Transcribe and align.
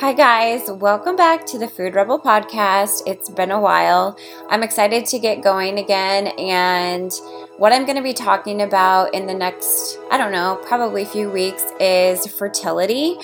Hi, 0.00 0.12
guys. 0.12 0.70
Welcome 0.70 1.16
back 1.16 1.44
to 1.46 1.58
the 1.58 1.66
Food 1.66 1.96
Rebel 1.96 2.20
podcast. 2.20 3.02
It's 3.04 3.28
been 3.28 3.50
a 3.50 3.60
while. 3.60 4.16
I'm 4.48 4.62
excited 4.62 5.06
to 5.06 5.18
get 5.18 5.42
going 5.42 5.76
again. 5.76 6.28
And 6.38 7.12
what 7.56 7.72
I'm 7.72 7.84
going 7.84 7.96
to 7.96 8.02
be 8.02 8.12
talking 8.12 8.62
about 8.62 9.12
in 9.12 9.26
the 9.26 9.34
next, 9.34 9.98
I 10.12 10.16
don't 10.16 10.30
know, 10.30 10.62
probably 10.64 11.02
a 11.02 11.06
few 11.06 11.28
weeks 11.28 11.64
is 11.80 12.28
fertility. 12.28 13.16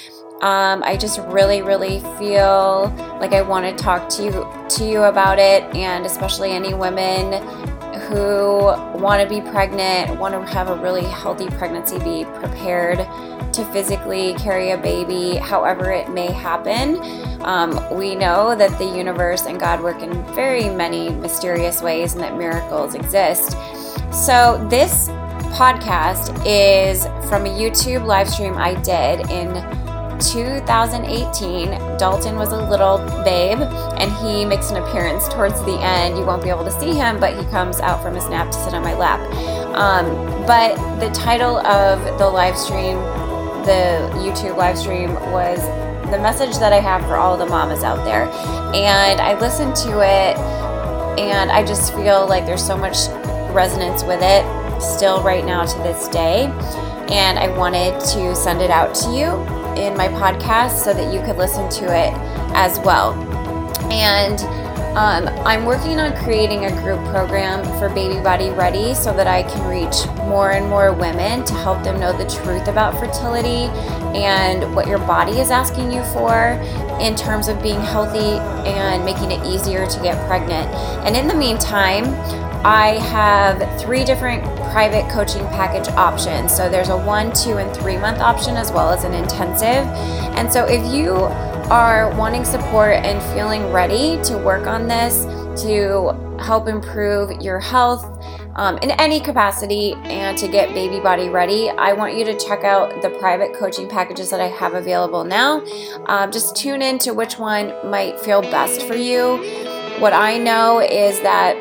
Um, 0.43 0.83
I 0.83 0.97
just 0.97 1.21
really, 1.21 1.63
really 1.63 2.01
feel 2.19 2.93
like 3.21 3.33
I 3.33 3.43
want 3.43 3.67
to 3.67 3.81
talk 3.81 4.09
to 4.09 4.25
you 4.25 4.67
to 4.71 4.85
you 4.85 5.05
about 5.05 5.39
it, 5.39 5.63
and 5.77 6.05
especially 6.05 6.51
any 6.51 6.75
women 6.75 7.41
who 8.09 8.65
want 8.99 9.23
to 9.23 9.29
be 9.29 9.41
pregnant, 9.49 10.19
want 10.19 10.35
to 10.35 10.53
have 10.53 10.69
a 10.69 10.75
really 10.75 11.05
healthy 11.05 11.47
pregnancy, 11.51 12.01
be 12.01 12.25
prepared 12.41 12.99
to 13.55 13.65
physically 13.73 14.35
carry 14.35 14.71
a 14.71 14.79
baby, 14.79 15.37
however 15.37 15.91
it 15.91 16.11
may 16.11 16.31
happen. 16.31 16.99
Um, 17.43 17.79
we 17.97 18.15
know 18.15 18.55
that 18.57 18.79
the 18.79 18.85
universe 18.85 19.47
and 19.47 19.61
God 19.61 19.83
work 19.83 20.03
in 20.03 20.13
very 20.35 20.71
many 20.71 21.11
mysterious 21.11 21.83
ways 21.83 22.15
and 22.15 22.23
that 22.23 22.37
miracles 22.37 22.95
exist. 22.95 23.53
So, 24.13 24.65
this 24.71 25.09
podcast 25.55 26.43
is 26.47 27.05
from 27.29 27.47
a 27.47 27.49
YouTube 27.49 28.07
live 28.07 28.29
stream 28.29 28.55
I 28.57 28.75
did 28.83 29.31
in 29.31 29.55
2018. 30.19 31.97
Dalton 31.99 32.37
was 32.37 32.53
a 32.53 32.69
little 32.69 32.99
babe 33.25 33.59
and 33.59 34.13
he 34.15 34.45
makes 34.45 34.71
an 34.71 34.83
appearance 34.83 35.29
towards 35.29 35.61
the 35.65 35.79
end. 35.81 36.17
You 36.17 36.25
won't 36.25 36.43
be 36.43 36.49
able 36.49 36.65
to 36.65 36.81
see 36.81 36.95
him, 36.95 37.21
but 37.21 37.37
he 37.37 37.45
comes 37.51 37.81
out 37.81 38.03
from 38.03 38.15
his 38.15 38.29
nap 38.29 38.51
to 38.51 38.59
sit 38.65 38.75
on 38.75 38.83
my 38.83 38.95
lap. 38.95 39.21
Um, 39.75 40.07
but 40.47 40.77
the 41.01 41.11
title 41.11 41.59
of 41.59 42.19
the 42.19 42.29
live 42.29 42.57
stream 42.57 42.97
the 43.65 44.11
YouTube 44.19 44.57
live 44.57 44.79
stream 44.79 45.15
was 45.33 45.59
the 46.11 46.19
message 46.19 46.59
that 46.59 46.73
I 46.73 46.81
have 46.81 47.03
for 47.03 47.17
all 47.17 47.37
the 47.37 47.47
mamas 47.47 47.83
out 47.83 48.05
there. 48.05 48.25
And 48.75 49.21
I 49.21 49.39
listened 49.39 49.75
to 49.77 50.01
it 50.01 50.37
and 51.19 51.51
I 51.51 51.65
just 51.65 51.95
feel 51.95 52.27
like 52.29 52.45
there's 52.45 52.65
so 52.65 52.77
much 52.77 53.09
resonance 53.55 54.03
with 54.03 54.21
it 54.23 54.45
still 54.81 55.23
right 55.23 55.45
now 55.45 55.65
to 55.65 55.79
this 55.79 56.09
day. 56.09 56.47
And 57.11 57.39
I 57.39 57.57
wanted 57.57 57.99
to 58.01 58.35
send 58.35 58.61
it 58.61 58.71
out 58.71 58.95
to 58.97 59.11
you 59.11 59.31
in 59.81 59.97
my 59.97 60.09
podcast 60.09 60.83
so 60.85 60.93
that 60.93 61.13
you 61.13 61.21
could 61.21 61.37
listen 61.37 61.69
to 61.71 61.85
it 61.85 62.13
as 62.55 62.79
well. 62.81 63.13
And 63.91 64.41
um, 64.97 65.27
I'm 65.45 65.65
working 65.65 65.99
on 65.99 66.17
creating 66.23 66.67
a 66.67 66.71
group 66.81 67.05
program 67.07 67.65
for 67.81 67.89
Baby 67.93 68.23
Body 68.23 68.51
Ready 68.51 68.95
so 68.95 69.13
that 69.17 69.27
I 69.27 69.43
can 69.43 69.69
reach 69.69 70.07
more 70.29 70.53
and 70.53 70.69
more 70.69 70.93
women 70.93 71.45
to 71.47 71.55
help 71.55 71.83
them 71.83 71.99
know 71.99 72.17
the 72.17 72.25
truth 72.31 72.69
about 72.69 72.97
fertility 73.01 73.67
and 74.17 74.73
what 74.73 74.87
your 74.87 74.99
body 74.99 75.41
is 75.41 75.51
asking 75.51 75.91
you 75.91 76.05
for 76.05 76.53
in 77.01 77.17
terms 77.17 77.49
of 77.49 77.61
being 77.61 77.81
healthy 77.81 78.39
and 78.71 79.05
making 79.05 79.33
it 79.33 79.45
easier 79.45 79.85
to 79.85 80.01
get 80.01 80.17
pregnant. 80.29 80.69
And 81.05 81.17
in 81.17 81.27
the 81.27 81.35
meantime, 81.35 82.05
I 82.65 82.99
have 83.11 83.81
three 83.81 84.05
different 84.05 84.45
private 84.71 85.11
coaching 85.11 85.47
package 85.49 85.89
options. 85.89 86.55
So 86.55 86.69
there's 86.69 86.89
a 86.89 86.97
one, 86.97 87.33
two, 87.33 87.59
and 87.59 87.77
three 87.77 87.99
month 87.99 88.21
option 88.21 88.57
as 88.57 88.71
well 88.71 88.91
as 88.91 89.03
an 89.03 89.13
intensive. 89.13 89.87
And 90.37 90.53
so 90.53 90.67
if 90.67 90.95
you 90.95 91.15
are 91.71 92.15
wanting 92.17 92.45
support 92.45 92.95
and 92.95 93.23
feeling 93.35 93.73
ready 93.73 94.23
to 94.25 94.37
work 94.39 94.67
on 94.67 94.87
this 94.87 95.25
to 95.63 96.13
help 96.41 96.69
improve 96.69 97.41
your 97.41 97.61
health 97.61 98.05
um, 98.57 98.79
in 98.79 98.93
any 98.93 99.21
capacity 99.21 99.95
and 100.05 100.39
to 100.39 100.47
get 100.47 100.73
baby 100.75 101.01
body 101.01 101.29
ready, 101.29 101.71
I 101.71 101.93
want 101.93 102.17
you 102.17 102.25
to 102.25 102.39
check 102.39 102.63
out 102.63 103.03
the 103.03 103.11
private 103.19 103.55
coaching 103.55 103.89
packages 103.89 104.31
that 104.31 104.41
I 104.41 104.47
have 104.47 104.75
available 104.75 105.25
now. 105.25 105.65
Um, 106.07 106.31
just 106.31 106.55
tune 106.55 106.81
in 106.81 106.99
to 107.01 107.13
which 107.13 107.39
one 107.39 107.73
might 107.91 108.21
feel 108.21 108.43
best 108.43 108.83
for 108.83 108.95
you. 108.95 109.39
What 109.99 110.13
I 110.13 110.39
know 110.39 110.81
is 110.81 111.21
that 111.23 111.57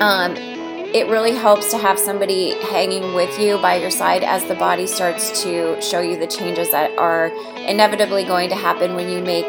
um, 0.00 0.53
it 0.94 1.08
really 1.08 1.32
helps 1.32 1.72
to 1.72 1.76
have 1.76 1.98
somebody 1.98 2.52
hanging 2.70 3.14
with 3.14 3.36
you 3.40 3.58
by 3.58 3.74
your 3.74 3.90
side 3.90 4.22
as 4.22 4.44
the 4.44 4.54
body 4.54 4.86
starts 4.86 5.42
to 5.42 5.80
show 5.82 6.00
you 6.00 6.16
the 6.16 6.26
changes 6.26 6.70
that 6.70 6.96
are 6.96 7.32
inevitably 7.66 8.22
going 8.22 8.48
to 8.48 8.54
happen 8.54 8.94
when 8.94 9.08
you 9.08 9.20
make 9.20 9.46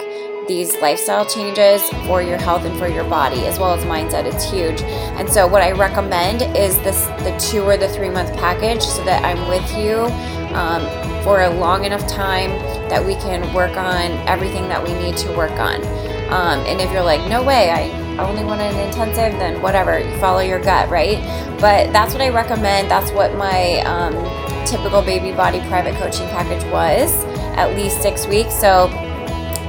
these 0.48 0.76
lifestyle 0.82 1.24
changes 1.24 1.88
for 2.08 2.24
your 2.24 2.38
health 2.38 2.66
and 2.66 2.78
for 2.80 2.88
your 2.88 3.04
body 3.04 3.46
as 3.46 3.60
well 3.60 3.76
as 3.76 3.84
mindset. 3.86 4.26
It's 4.26 4.50
huge. 4.50 4.82
And 5.20 5.30
so 5.30 5.48
what 5.48 5.62
i 5.62 5.72
recommend 5.72 6.42
is 6.58 6.80
this 6.80 7.06
the 7.24 7.38
two 7.40 7.62
or 7.62 7.78
the 7.78 7.90
three 7.90 8.10
month 8.10 8.36
package 8.38 8.82
so 8.82 9.04
that 9.06 9.24
i'm 9.24 9.48
with 9.48 9.78
you 9.78 9.98
um, 10.56 10.82
for 11.24 11.44
a 11.44 11.50
long 11.50 11.86
enough 11.86 12.08
time 12.08 12.50
that 12.90 13.06
we 13.06 13.14
can 13.16 13.54
work 13.54 13.78
on 13.78 14.12
everything 14.28 14.68
that 14.68 14.84
we 14.84 14.94
need 14.96 15.16
to 15.18 15.32
work 15.34 15.52
on. 15.52 15.76
Um, 16.32 16.66
and 16.66 16.82
if 16.82 16.92
you're 16.92 17.04
like 17.04 17.22
no 17.30 17.44
way 17.44 17.70
i 17.70 18.05
only 18.20 18.44
want 18.44 18.62
an 18.62 18.78
intensive, 18.88 19.38
then 19.40 19.62
whatever, 19.62 20.00
you 20.00 20.18
follow 20.18 20.40
your 20.40 20.60
gut, 20.60 20.90
right? 20.90 21.18
But 21.60 21.92
that's 21.92 22.14
what 22.14 22.22
I 22.22 22.30
recommend. 22.30 22.90
That's 22.90 23.12
what 23.12 23.36
my 23.36 23.80
um, 23.82 24.14
typical 24.66 25.02
baby 25.02 25.32
body 25.32 25.60
private 25.68 25.96
coaching 25.96 26.28
package 26.30 26.64
was, 26.72 27.14
at 27.58 27.76
least 27.76 28.02
six 28.02 28.28
weeks. 28.28 28.54
So 28.54 28.88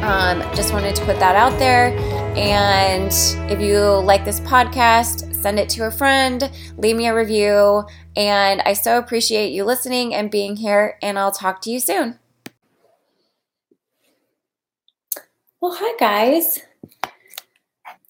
um, 0.02 0.40
just 0.54 0.72
wanted 0.72 0.94
to 0.96 1.04
put 1.04 1.18
that 1.18 1.36
out 1.36 1.58
there. 1.58 1.96
And 2.36 3.12
if 3.50 3.60
you 3.60 3.80
like 3.80 4.24
this 4.24 4.40
podcast, 4.40 5.34
send 5.34 5.58
it 5.58 5.68
to 5.70 5.86
a 5.86 5.90
friend, 5.90 6.50
leave 6.76 6.96
me 6.96 7.06
a 7.06 7.14
review. 7.14 7.84
And 8.14 8.60
I 8.62 8.74
so 8.74 8.98
appreciate 8.98 9.52
you 9.52 9.64
listening 9.64 10.14
and 10.14 10.30
being 10.30 10.56
here. 10.56 10.98
And 11.02 11.18
I'll 11.18 11.32
talk 11.32 11.60
to 11.62 11.70
you 11.70 11.80
soon. 11.80 12.18
Well, 15.60 15.76
hi, 15.80 15.96
guys. 15.98 16.60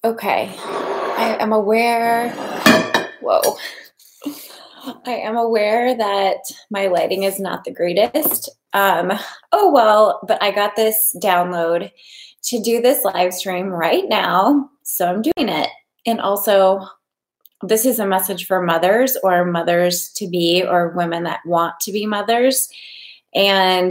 Okay, 0.06 0.54
I 0.60 1.36
am 1.40 1.52
aware. 1.52 2.30
Whoa. 3.20 3.56
I 5.04 5.14
am 5.14 5.36
aware 5.36 5.96
that 5.96 6.38
my 6.70 6.86
lighting 6.86 7.24
is 7.24 7.40
not 7.40 7.64
the 7.64 7.72
greatest. 7.72 8.48
Um, 8.72 9.10
oh 9.50 9.72
well, 9.72 10.20
but 10.28 10.40
I 10.40 10.52
got 10.52 10.76
this 10.76 11.16
download 11.20 11.90
to 12.44 12.62
do 12.62 12.80
this 12.80 13.04
live 13.04 13.34
stream 13.34 13.66
right 13.66 14.04
now, 14.08 14.70
so 14.84 15.08
I'm 15.08 15.22
doing 15.22 15.48
it. 15.48 15.70
And 16.06 16.20
also, 16.20 16.86
this 17.62 17.84
is 17.84 17.98
a 17.98 18.06
message 18.06 18.46
for 18.46 18.62
mothers 18.62 19.16
or 19.24 19.44
mothers 19.44 20.12
to 20.18 20.28
be 20.28 20.62
or 20.64 20.94
women 20.96 21.24
that 21.24 21.40
want 21.44 21.80
to 21.80 21.90
be 21.90 22.06
mothers. 22.06 22.68
And 23.34 23.90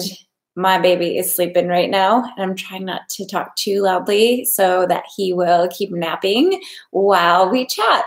my 0.55 0.79
baby 0.79 1.17
is 1.17 1.33
sleeping 1.33 1.67
right 1.67 1.89
now 1.89 2.23
and 2.23 2.43
i'm 2.43 2.55
trying 2.55 2.85
not 2.85 3.07
to 3.09 3.25
talk 3.25 3.55
too 3.55 3.81
loudly 3.81 4.45
so 4.45 4.85
that 4.88 5.03
he 5.16 5.33
will 5.33 5.67
keep 5.69 5.91
napping 5.91 6.61
while 6.91 7.49
we 7.49 7.66
chat. 7.66 8.05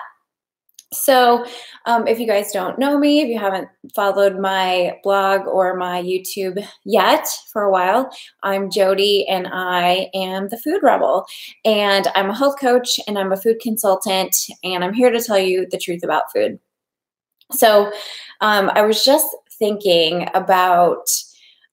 So 0.91 1.45
um, 1.85 2.07
if 2.07 2.19
you 2.19 2.27
guys 2.27 2.51
don't 2.51 2.79
know 2.79 2.99
me 2.99 3.21
if 3.21 3.29
you 3.29 3.39
haven't 3.39 3.69
followed 3.95 4.39
my 4.39 4.99
blog 5.03 5.47
or 5.47 5.77
my 5.77 6.03
youtube 6.03 6.67
yet 6.87 7.29
for 7.53 7.65
a 7.65 7.71
while 7.71 8.11
i'm 8.43 8.71
jody 8.71 9.29
and 9.29 9.49
i 9.53 10.09
am 10.15 10.49
the 10.49 10.57
food 10.57 10.81
rebel. 10.83 11.27
And 11.67 12.09
i'm 12.15 12.31
a 12.31 12.35
health 12.35 12.59
coach 12.59 12.99
and 13.07 13.19
i'm 13.19 13.33
a 13.33 13.37
food 13.37 13.61
consultant 13.61 14.35
and 14.65 14.83
i'm 14.83 14.95
here 14.95 15.11
to 15.11 15.23
tell 15.23 15.39
you 15.39 15.67
the 15.71 15.79
truth 15.79 16.03
about 16.03 16.33
food. 16.35 16.59
So 17.53 17.93
um, 18.41 18.71
i 18.75 18.81
was 18.81 19.05
just 19.05 19.27
thinking 19.59 20.27
about 20.33 21.07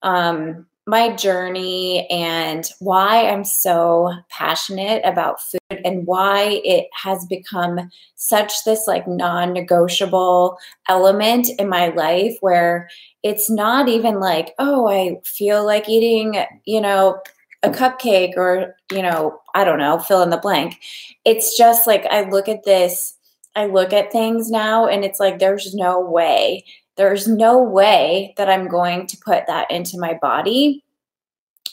um, 0.06 0.66
my 0.88 1.16
journey 1.16 2.08
and 2.12 2.70
why 2.80 3.28
I'm 3.28 3.44
so 3.44 4.14
passionate 4.30 5.02
about 5.04 5.42
food 5.42 5.82
and 5.84 6.06
why 6.06 6.62
it 6.64 6.88
has 6.94 7.26
become 7.26 7.90
such 8.14 8.64
this 8.66 8.86
like 8.88 9.08
non-negotiable 9.08 10.60
element 10.88 11.50
in 11.58 11.68
my 11.68 11.88
life 11.88 12.38
where 12.42 12.88
it's 13.24 13.50
not 13.50 13.90
even 13.90 14.20
like, 14.20 14.54
oh, 14.60 14.88
I 14.88 15.18
feel 15.26 15.66
like 15.66 15.90
eating, 15.90 16.46
you 16.66 16.80
know, 16.80 17.20
a 17.64 17.70
cupcake 17.72 18.38
or, 18.38 18.76
you 18.92 19.02
know, 19.02 19.42
I 19.56 19.64
don't 19.64 19.80
know, 19.80 19.98
fill 19.98 20.22
in 20.22 20.30
the 20.30 20.38
blank. 20.38 20.80
It's 21.26 21.58
just 21.58 21.88
like 21.88 22.06
I 22.06 22.30
look 22.30 22.48
at 22.48 22.64
this, 22.64 23.18
I 23.56 23.66
look 23.66 23.92
at 23.92 24.12
things 24.12 24.52
now 24.52 24.86
and 24.86 25.04
it's 25.04 25.20
like 25.20 25.40
there's 25.40 25.74
no 25.74 26.00
way 26.00 26.64
there's 26.98 27.28
no 27.28 27.62
way 27.62 28.34
that 28.38 28.50
I'm 28.50 28.68
going 28.68 29.08
to 29.08 29.18
put 29.18 29.48
that 29.48 29.70
into 29.70 30.00
my 30.00 30.18
body. 30.22 30.84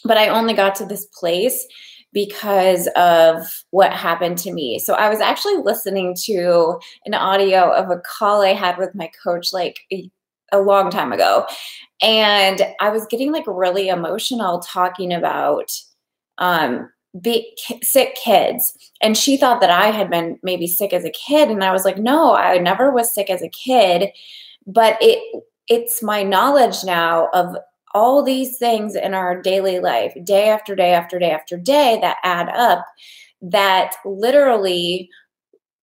But 0.04 0.16
I 0.16 0.28
only 0.28 0.54
got 0.54 0.74
to 0.76 0.86
this 0.86 1.06
place 1.06 1.66
because 2.12 2.88
of 2.96 3.46
what 3.70 3.92
happened 3.92 4.36
to 4.38 4.52
me. 4.52 4.78
So 4.78 4.94
I 4.94 5.08
was 5.08 5.20
actually 5.20 5.56
listening 5.56 6.14
to 6.24 6.78
an 7.06 7.14
audio 7.14 7.72
of 7.72 7.90
a 7.90 8.00
call 8.00 8.42
I 8.42 8.52
had 8.52 8.78
with 8.78 8.94
my 8.94 9.10
coach 9.22 9.52
like 9.52 9.80
a, 9.92 10.10
a 10.52 10.60
long 10.60 10.90
time 10.90 11.12
ago. 11.12 11.46
And 12.02 12.62
I 12.80 12.90
was 12.90 13.06
getting 13.06 13.32
like 13.32 13.46
really 13.46 13.88
emotional 13.88 14.60
talking 14.60 15.12
about 15.12 15.72
um 16.38 16.90
sick 17.82 18.14
kids 18.14 18.72
and 19.02 19.18
she 19.18 19.36
thought 19.36 19.60
that 19.60 19.68
i 19.68 19.90
had 19.90 20.08
been 20.08 20.38
maybe 20.42 20.66
sick 20.66 20.94
as 20.94 21.04
a 21.04 21.10
kid 21.10 21.50
and 21.50 21.62
i 21.62 21.70
was 21.70 21.84
like 21.84 21.98
no 21.98 22.34
i 22.34 22.56
never 22.56 22.90
was 22.90 23.14
sick 23.14 23.28
as 23.28 23.42
a 23.42 23.50
kid 23.50 24.08
but 24.66 24.96
it 25.00 25.42
it's 25.68 26.02
my 26.02 26.22
knowledge 26.22 26.84
now 26.84 27.28
of 27.32 27.56
all 27.94 28.22
these 28.22 28.58
things 28.58 28.94
in 28.94 29.14
our 29.14 29.40
daily 29.40 29.78
life, 29.78 30.12
day 30.24 30.48
after 30.48 30.74
day 30.74 30.92
after 30.92 31.18
day 31.18 31.30
after 31.30 31.56
day, 31.56 31.98
that 32.00 32.16
add 32.24 32.48
up 32.48 32.84
that 33.42 33.94
literally 34.04 35.10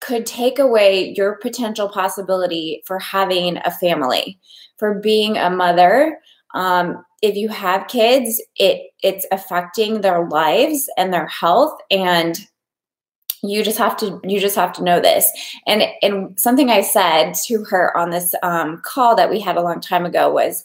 could 0.01 0.25
take 0.25 0.59
away 0.59 1.13
your 1.15 1.35
potential 1.37 1.89
possibility 1.89 2.81
for 2.85 2.99
having 2.99 3.57
a 3.57 3.71
family, 3.71 4.39
for 4.77 4.99
being 4.99 5.37
a 5.37 5.49
mother. 5.49 6.17
Um, 6.55 7.03
if 7.21 7.35
you 7.35 7.49
have 7.49 7.87
kids, 7.87 8.41
it 8.55 8.81
it's 9.03 9.25
affecting 9.31 10.01
their 10.01 10.27
lives 10.29 10.89
and 10.97 11.13
their 11.13 11.27
health, 11.27 11.77
and 11.91 12.39
you 13.41 13.63
just 13.63 13.77
have 13.77 13.95
to 13.97 14.19
you 14.23 14.39
just 14.39 14.55
have 14.55 14.73
to 14.73 14.83
know 14.83 14.99
this. 14.99 15.29
And 15.67 15.83
and 16.01 16.39
something 16.39 16.69
I 16.69 16.81
said 16.81 17.33
to 17.45 17.63
her 17.65 17.95
on 17.97 18.09
this 18.09 18.33
um, 18.43 18.81
call 18.83 19.15
that 19.15 19.29
we 19.29 19.39
had 19.39 19.57
a 19.57 19.63
long 19.63 19.81
time 19.81 20.05
ago 20.05 20.31
was 20.31 20.63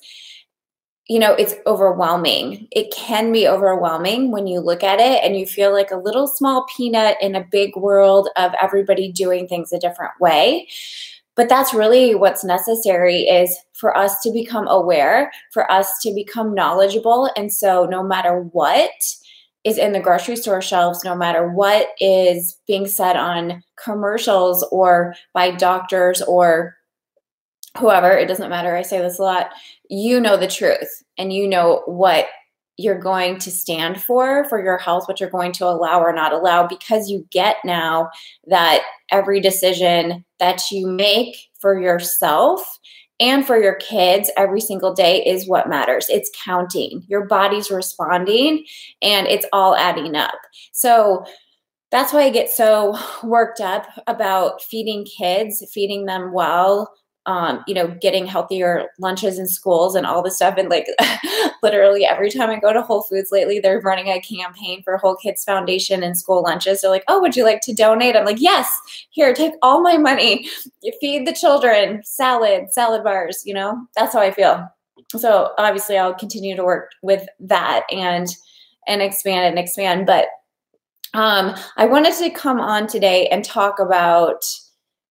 you 1.07 1.19
know, 1.19 1.35
it's 1.35 1.55
overwhelming. 1.67 2.67
It 2.71 2.91
can 2.91 3.31
be 3.31 3.47
overwhelming 3.47 4.31
when 4.31 4.47
you 4.47 4.61
look 4.61 4.83
at 4.83 5.01
it 5.01 5.23
and 5.23 5.39
you 5.39 5.45
feel 5.45 5.71
like 5.71 5.91
a 5.91 5.99
little 5.99 6.27
small 6.27 6.67
peanut 6.75 7.19
in 7.21 7.35
a 7.35 7.45
big 7.45 7.77
world 7.77 8.31
of 8.37 8.53
everybody 8.61 9.13
doing 9.13 9.47
things 9.47 9.71
a 9.71 9.79
different 9.79 10.13
way. 10.19 10.67
But 11.37 11.51
that's 11.51 11.75
really 11.75 12.15
what's 12.15 12.45
necessary 12.45 13.23
is 13.23 13.55
for 13.75 13.95
us 13.95 14.21
to 14.21 14.31
become 14.31 14.67
aware, 14.69 15.31
for 15.53 15.71
us 15.71 15.99
to 16.03 16.15
become 16.15 16.55
knowledgeable. 16.55 17.29
And 17.37 17.53
so, 17.53 17.85
no 17.85 18.03
matter 18.03 18.41
what 18.53 18.91
is 19.65 19.79
in 19.79 19.93
the 19.93 20.01
grocery 20.01 20.37
store 20.37 20.63
shelves, 20.63 21.05
no 21.05 21.15
matter 21.15 21.49
what 21.49 21.89
is 22.01 22.59
being 22.67 22.87
said 22.87 23.17
on 23.17 23.63
commercials 23.83 24.67
or 24.71 25.15
by 25.33 25.51
doctors 25.51 26.21
or 26.23 26.77
whoever, 27.79 28.13
it 28.13 28.27
doesn't 28.27 28.51
matter. 28.51 28.77
I 28.77 28.83
say 28.83 29.01
this 29.01 29.19
a 29.19 29.23
lot 29.23 29.51
you 29.91 30.21
know 30.21 30.37
the 30.37 30.47
truth 30.47 31.03
and 31.19 31.33
you 31.33 31.47
know 31.47 31.83
what 31.87 32.27
you're 32.77 32.99
going 32.99 33.39
to 33.39 33.51
stand 33.51 34.03
for 34.03 34.49
for 34.49 34.63
your 34.63 34.79
health, 34.79 35.07
what 35.07 35.21
you're 35.21 35.31
going 35.31 35.53
to 35.53 35.67
allow 35.67 36.01
or 36.01 36.13
not 36.13 36.33
allow, 36.33 36.67
because 36.67 37.09
you 37.09 37.27
get 37.31 37.57
now 37.65 38.11
that 38.49 38.83
every 39.11 39.41
decision 39.41 40.25
that 40.41 40.71
you 40.73 40.87
make 40.87 41.37
for 41.61 41.81
yourself 41.81 42.81
and 43.21 43.47
for 43.47 43.61
your 43.61 43.77
kids 43.77 44.31
every 44.37 44.61
single 44.61 44.93
day 44.93 45.25
is 45.25 45.49
what 45.49 45.69
matters. 45.69 46.07
It's 46.09 46.31
counting. 46.45 47.05
Your 47.07 47.27
body's 47.27 47.71
responding 47.71 48.65
and 49.03 49.27
it's 49.27 49.47
all 49.53 49.77
adding 49.77 50.17
up. 50.17 50.35
So 50.73 51.25
that's 51.91 52.13
why 52.13 52.23
I 52.23 52.31
get 52.31 52.51
so 52.51 52.99
worked 53.23 53.61
up 53.61 53.87
about 54.09 54.63
feeding 54.63 55.05
kids, 55.05 55.65
feeding 55.73 56.07
them 56.07 56.33
well, 56.33 56.93
um, 57.27 57.65
you 57.67 57.75
know, 57.75 57.89
getting 58.01 58.27
healthier 58.27 58.91
lunches 58.99 59.39
in 59.39 59.49
schools 59.49 59.95
and 59.95 60.05
all 60.05 60.23
this 60.23 60.37
stuff. 60.37 60.57
And 60.59 60.69
like 60.69 60.87
literally 61.63 62.05
every 62.05 62.31
time 62.31 62.51
I 62.51 62.59
go 62.59 62.73
to 62.73 62.83
Whole 62.83 63.03
Foods 63.03 63.31
lately, 63.33 63.61
they're 63.61 63.81
running 63.81 64.09
a 64.09 64.21
campaign 64.21 64.83
for 64.83 64.97
Whole 64.99 65.17
Kids 65.17 65.45
Foundation 65.45 66.03
and 66.03 66.19
school 66.19 66.43
lunches. 66.43 66.81
They're 66.81 66.91
like, 66.91 67.05
oh, 67.09 67.21
would 67.21 67.35
you 67.35 67.45
like 67.45 67.61
to 67.63 67.73
donate? 67.73 68.15
I'm 68.15 68.27
like, 68.27 68.41
yes, 68.41 68.71
here, 69.11 69.33
take 69.33 69.55
all 69.63 69.81
my 69.81 69.97
money. 69.97 70.49
You 70.83 70.93
feed 71.01 71.27
the 71.27 71.33
children, 71.33 72.03
salad, 72.05 72.73
salad 72.73 73.03
bars, 73.03 73.43
you 73.47 73.55
know, 73.55 73.87
that's 73.97 74.13
how 74.13 74.21
I 74.21 74.31
feel. 74.31 74.69
So 75.17 75.53
obviously 75.59 75.97
I'll 75.97 76.15
continue 76.15 76.57
to 76.57 76.65
work 76.65 76.91
with 77.03 77.27
that 77.41 77.85
and 77.91 78.29
and 78.87 79.01
expand 79.01 79.47
and 79.47 79.59
expand. 79.59 80.05
But 80.07 80.27
um, 81.15 81.55
I 81.77 81.87
wanted 81.87 82.15
to 82.15 82.29
come 82.31 82.61
on 82.61 82.87
today 82.87 83.29
and 83.29 83.45
talk 83.45 83.79
about 83.79 84.45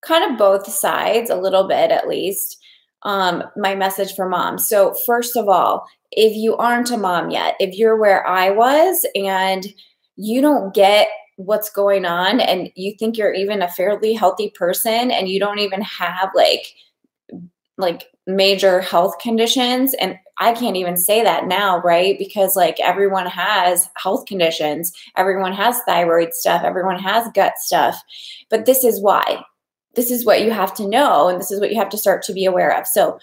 kind 0.05 0.29
of 0.29 0.37
both 0.37 0.67
sides 0.67 1.29
a 1.29 1.35
little 1.35 1.67
bit 1.67 1.91
at 1.91 2.07
least 2.07 2.57
um, 3.03 3.43
my 3.57 3.75
message 3.75 4.13
for 4.15 4.27
moms 4.27 4.67
so 4.67 4.95
first 5.05 5.35
of 5.35 5.49
all 5.49 5.85
if 6.11 6.35
you 6.35 6.55
aren't 6.57 6.91
a 6.91 6.97
mom 6.97 7.29
yet 7.29 7.55
if 7.59 7.77
you're 7.77 7.97
where 7.97 8.25
i 8.27 8.49
was 8.49 9.05
and 9.15 9.67
you 10.15 10.41
don't 10.41 10.73
get 10.73 11.07
what's 11.37 11.69
going 11.69 12.05
on 12.05 12.39
and 12.39 12.69
you 12.75 12.93
think 12.97 13.17
you're 13.17 13.33
even 13.33 13.61
a 13.61 13.69
fairly 13.69 14.13
healthy 14.13 14.51
person 14.51 15.11
and 15.11 15.27
you 15.27 15.39
don't 15.39 15.59
even 15.59 15.81
have 15.81 16.29
like 16.35 16.73
like 17.77 18.05
major 18.27 18.81
health 18.81 19.17
conditions 19.19 19.93
and 19.95 20.17
I 20.39 20.53
can't 20.53 20.77
even 20.77 20.97
say 20.97 21.23
that 21.23 21.47
now, 21.47 21.79
right? 21.81 22.17
Because 22.17 22.55
like 22.55 22.79
everyone 22.79 23.27
has 23.27 23.89
health 23.95 24.25
conditions, 24.25 24.91
everyone 25.15 25.53
has 25.53 25.79
thyroid 25.85 26.33
stuff, 26.33 26.63
everyone 26.63 26.99
has 26.99 27.31
gut 27.33 27.53
stuff. 27.57 28.01
But 28.49 28.65
this 28.65 28.83
is 28.83 29.01
why 29.01 29.43
this 29.95 30.11
is 30.11 30.25
what 30.25 30.41
you 30.41 30.51
have 30.51 30.73
to 30.75 30.87
know 30.87 31.27
and 31.27 31.39
this 31.39 31.51
is 31.51 31.59
what 31.59 31.71
you 31.71 31.77
have 31.77 31.89
to 31.89 31.97
start 31.97 32.23
to 32.23 32.33
be 32.33 32.45
aware 32.45 32.77
of. 32.77 32.87
So, 32.87 33.19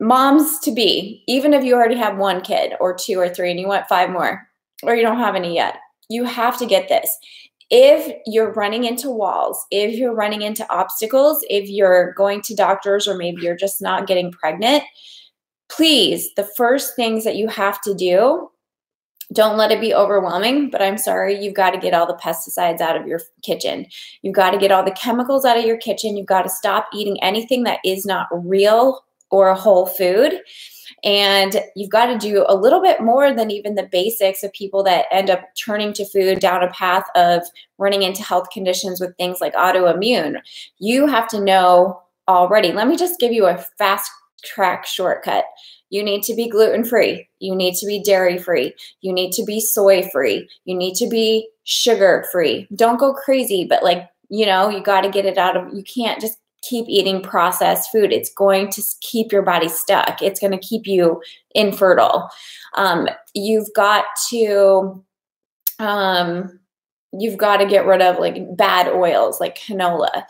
moms 0.00 0.58
to 0.60 0.72
be, 0.72 1.22
even 1.28 1.54
if 1.54 1.64
you 1.64 1.74
already 1.74 1.96
have 1.96 2.18
one 2.18 2.40
kid 2.40 2.72
or 2.80 2.94
two 2.94 3.18
or 3.18 3.28
three 3.28 3.50
and 3.50 3.60
you 3.60 3.68
want 3.68 3.88
five 3.88 4.10
more, 4.10 4.46
or 4.82 4.94
you 4.94 5.02
don't 5.02 5.18
have 5.18 5.34
any 5.34 5.54
yet, 5.54 5.76
you 6.08 6.24
have 6.24 6.58
to 6.58 6.66
get 6.66 6.88
this. 6.88 7.16
If 7.70 8.14
you're 8.26 8.52
running 8.52 8.84
into 8.84 9.10
walls, 9.10 9.64
if 9.70 9.94
you're 9.94 10.14
running 10.14 10.42
into 10.42 10.70
obstacles, 10.70 11.44
if 11.48 11.68
you're 11.68 12.12
going 12.14 12.42
to 12.42 12.54
doctors 12.54 13.08
or 13.08 13.16
maybe 13.16 13.42
you're 13.42 13.56
just 13.56 13.80
not 13.80 14.06
getting 14.06 14.30
pregnant, 14.32 14.82
please, 15.68 16.34
the 16.34 16.48
first 16.56 16.94
things 16.94 17.24
that 17.24 17.36
you 17.36 17.48
have 17.48 17.80
to 17.82 17.94
do 17.94 18.50
don't 19.32 19.56
let 19.56 19.72
it 19.72 19.80
be 19.80 19.94
overwhelming, 19.94 20.70
but 20.70 20.82
I'm 20.82 20.98
sorry, 20.98 21.42
you've 21.42 21.54
got 21.54 21.70
to 21.70 21.78
get 21.78 21.94
all 21.94 22.06
the 22.06 22.18
pesticides 22.22 22.80
out 22.80 22.96
of 22.96 23.06
your 23.06 23.20
kitchen. 23.42 23.86
You've 24.22 24.34
got 24.34 24.50
to 24.50 24.58
get 24.58 24.70
all 24.70 24.84
the 24.84 24.90
chemicals 24.90 25.44
out 25.44 25.58
of 25.58 25.64
your 25.64 25.78
kitchen. 25.78 26.16
You've 26.16 26.26
got 26.26 26.42
to 26.42 26.50
stop 26.50 26.88
eating 26.92 27.22
anything 27.22 27.64
that 27.64 27.80
is 27.84 28.04
not 28.04 28.28
real 28.32 29.04
or 29.30 29.48
a 29.48 29.54
whole 29.54 29.86
food. 29.86 30.40
And 31.02 31.60
you've 31.74 31.90
got 31.90 32.06
to 32.06 32.18
do 32.18 32.44
a 32.48 32.56
little 32.56 32.80
bit 32.80 33.00
more 33.00 33.34
than 33.34 33.50
even 33.50 33.74
the 33.74 33.88
basics 33.90 34.42
of 34.42 34.52
people 34.52 34.82
that 34.84 35.06
end 35.10 35.30
up 35.30 35.42
turning 35.56 35.92
to 35.94 36.06
food 36.06 36.38
down 36.38 36.62
a 36.62 36.70
path 36.70 37.04
of 37.14 37.42
running 37.78 38.02
into 38.02 38.22
health 38.22 38.50
conditions 38.50 39.00
with 39.00 39.16
things 39.16 39.40
like 39.40 39.54
autoimmune. 39.54 40.36
You 40.78 41.06
have 41.06 41.28
to 41.28 41.40
know 41.40 42.00
already. 42.28 42.72
Let 42.72 42.88
me 42.88 42.96
just 42.96 43.20
give 43.20 43.32
you 43.32 43.46
a 43.46 43.64
fast 43.78 44.10
track 44.44 44.86
shortcut. 44.86 45.44
You 45.94 46.02
need 46.02 46.24
to 46.24 46.34
be 46.34 46.48
gluten 46.48 46.82
free. 46.82 47.28
You 47.38 47.54
need 47.54 47.76
to 47.76 47.86
be 47.86 48.02
dairy 48.02 48.36
free. 48.36 48.74
You 49.00 49.12
need 49.12 49.30
to 49.34 49.44
be 49.44 49.60
soy 49.60 50.02
free. 50.10 50.48
You 50.64 50.76
need 50.76 50.96
to 50.96 51.08
be 51.08 51.48
sugar 51.62 52.26
free. 52.32 52.66
Don't 52.74 52.98
go 52.98 53.14
crazy, 53.14 53.64
but 53.64 53.84
like, 53.84 54.08
you 54.28 54.44
know, 54.44 54.68
you 54.68 54.82
got 54.82 55.02
to 55.02 55.08
get 55.08 55.24
it 55.24 55.38
out 55.38 55.56
of, 55.56 55.72
you 55.72 55.84
can't 55.84 56.20
just 56.20 56.38
keep 56.68 56.86
eating 56.88 57.22
processed 57.22 57.92
food. 57.92 58.12
It's 58.12 58.34
going 58.34 58.70
to 58.70 58.82
keep 59.02 59.30
your 59.30 59.42
body 59.42 59.68
stuck. 59.68 60.20
It's 60.20 60.40
going 60.40 60.50
to 60.50 60.58
keep 60.58 60.84
you 60.84 61.22
infertile. 61.54 62.28
Um, 62.74 63.08
you've 63.32 63.68
got 63.76 64.06
to, 64.30 65.00
um, 65.78 66.58
you've 67.12 67.38
got 67.38 67.58
to 67.58 67.66
get 67.66 67.86
rid 67.86 68.02
of 68.02 68.18
like 68.18 68.56
bad 68.56 68.88
oils 68.88 69.38
like 69.38 69.56
canola. 69.56 70.24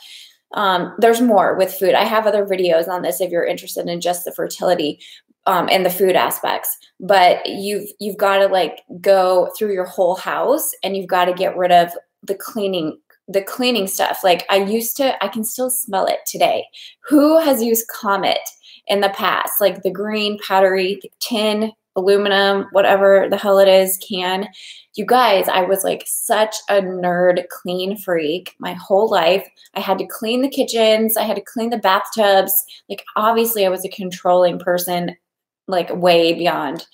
Um, 0.53 0.95
there's 0.99 1.23
more 1.23 1.57
with 1.57 1.73
food. 1.73 1.95
I 1.95 2.05
have 2.05 2.27
other 2.27 2.45
videos 2.45 2.87
on 2.87 3.01
this 3.01 3.23
if 3.23 3.31
you're 3.31 3.47
interested 3.47 3.89
in 3.89 4.03
just 4.03 4.27
the 4.27 4.31
fertility 4.31 5.01
um, 5.47 5.69
and 5.71 5.85
the 5.85 5.91
food 5.91 6.17
aspects 6.17 6.77
but 7.01 7.45
you've 7.47 7.89
you've 8.01 8.17
got 8.17 8.39
to 8.39 8.47
like 8.47 8.83
go 9.01 9.51
through 9.57 9.73
your 9.73 9.85
whole 9.85 10.17
house 10.17 10.71
and 10.83 10.97
you've 10.97 11.07
got 11.07 11.27
to 11.27 11.35
get 11.35 11.57
rid 11.57 11.73
of 11.73 11.91
the 12.23 12.35
cleaning 12.35 12.99
the 13.29 13.43
cleaning 13.43 13.87
stuff. 13.87 14.21
Like 14.23 14.45
i 14.51 14.57
used 14.57 14.97
to 14.99 15.23
i 15.23 15.29
can 15.29 15.45
still 15.45 15.71
smell 15.71 16.07
it 16.07 16.21
today. 16.27 16.65
Who 17.09 17.39
has 17.41 17.63
used 17.63 17.89
comet 17.89 18.39
in 18.87 19.01
the 19.01 19.11
past? 19.11 19.53
Like 19.61 19.83
the 19.83 19.91
green 19.91 20.39
powdery 20.47 21.01
tin 21.21 21.73
aluminum 21.97 22.67
whatever 22.73 23.29
the 23.31 23.37
hell 23.37 23.59
it 23.59 23.69
is 23.69 23.99
can. 24.09 24.49
You 24.95 25.05
guys 25.07 25.49
i 25.49 25.63
was 25.63 25.85
like 25.85 26.05
such 26.07 26.55
a 26.69 26.81
nerd 26.81 27.49
clean 27.49 27.97
freak 27.99 28.55
my 28.59 28.75
whole 28.75 29.11
life. 29.11 29.47
I 29.75 29.81
had 29.81 29.99
to 29.99 30.07
clean 30.07 30.43
the 30.43 30.49
kitchens. 30.49 31.17
I 31.17 31.23
had 31.23 31.37
to 31.37 31.43
clean 31.43 31.71
the 31.71 31.79
bathtubs. 31.79 32.65
Like 32.89 33.05
obviously 33.17 33.67
i 33.67 33.71
was 33.71 33.85
a 33.85 33.91
controlling 33.91 34.59
person 34.59 35.17
like 35.67 35.95
way 35.95 36.33
beyond 36.33 36.87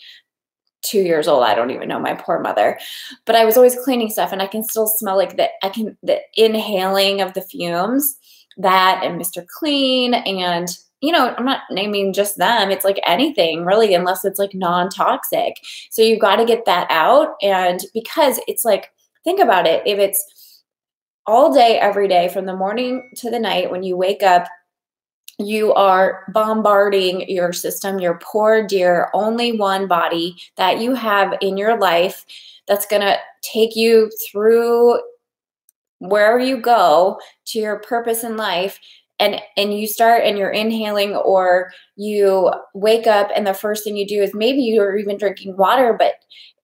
two 0.82 1.00
years 1.00 1.28
old. 1.28 1.44
I 1.44 1.54
don't 1.54 1.70
even 1.70 1.88
know 1.88 1.98
my 1.98 2.14
poor 2.14 2.40
mother, 2.40 2.78
but 3.24 3.36
I 3.36 3.44
was 3.44 3.56
always 3.56 3.76
cleaning 3.84 4.10
stuff, 4.10 4.32
and 4.32 4.42
I 4.42 4.46
can 4.46 4.62
still 4.62 4.86
smell 4.86 5.16
like 5.16 5.36
the 5.36 5.48
I 5.62 5.68
can 5.68 5.96
the 6.02 6.20
inhaling 6.34 7.20
of 7.20 7.34
the 7.34 7.42
fumes 7.42 8.16
that 8.56 9.02
and 9.04 9.20
Mr. 9.20 9.46
Clean 9.46 10.14
and 10.14 10.68
you 11.00 11.12
know 11.12 11.34
I'm 11.36 11.44
not 11.44 11.62
naming 11.70 12.12
just 12.12 12.38
them. 12.38 12.70
It's 12.70 12.84
like 12.84 13.00
anything 13.06 13.64
really, 13.64 13.94
unless 13.94 14.24
it's 14.24 14.38
like 14.38 14.54
non 14.54 14.88
toxic. 14.88 15.56
So 15.90 16.02
you've 16.02 16.20
got 16.20 16.36
to 16.36 16.44
get 16.44 16.64
that 16.66 16.86
out, 16.90 17.34
and 17.42 17.80
because 17.94 18.40
it's 18.46 18.64
like 18.64 18.92
think 19.24 19.40
about 19.40 19.66
it 19.66 19.82
if 19.86 19.98
it's 19.98 20.62
all 21.26 21.52
day 21.52 21.78
every 21.78 22.08
day 22.08 22.28
from 22.28 22.46
the 22.46 22.56
morning 22.56 23.10
to 23.16 23.30
the 23.30 23.38
night 23.38 23.70
when 23.70 23.82
you 23.82 23.96
wake 23.96 24.22
up 24.22 24.46
you 25.38 25.72
are 25.74 26.24
bombarding 26.32 27.28
your 27.28 27.52
system, 27.52 27.98
your 27.98 28.18
poor, 28.22 28.66
dear, 28.66 29.10
only 29.14 29.52
one 29.52 29.86
body 29.86 30.36
that 30.56 30.80
you 30.80 30.94
have 30.94 31.34
in 31.40 31.56
your 31.56 31.78
life 31.78 32.24
that's 32.66 32.86
going 32.86 33.02
to 33.02 33.16
take 33.42 33.74
you 33.74 34.10
through 34.30 35.00
wherever 35.98 36.38
you 36.38 36.60
go 36.60 37.18
to 37.46 37.58
your 37.58 37.78
purpose 37.80 38.24
in 38.24 38.36
life. 38.36 38.78
and 39.18 39.40
and 39.56 39.78
you 39.78 39.86
start 39.86 40.22
and 40.24 40.38
you're 40.38 40.50
inhaling 40.50 41.14
or 41.14 41.70
you 41.96 42.50
wake 42.74 43.06
up 43.06 43.28
and 43.36 43.46
the 43.46 43.52
first 43.54 43.84
thing 43.84 43.96
you 43.96 44.06
do 44.06 44.22
is 44.22 44.32
maybe 44.34 44.62
you're 44.62 44.96
even 44.96 45.18
drinking 45.18 45.56
water 45.58 45.92
but 45.98 46.14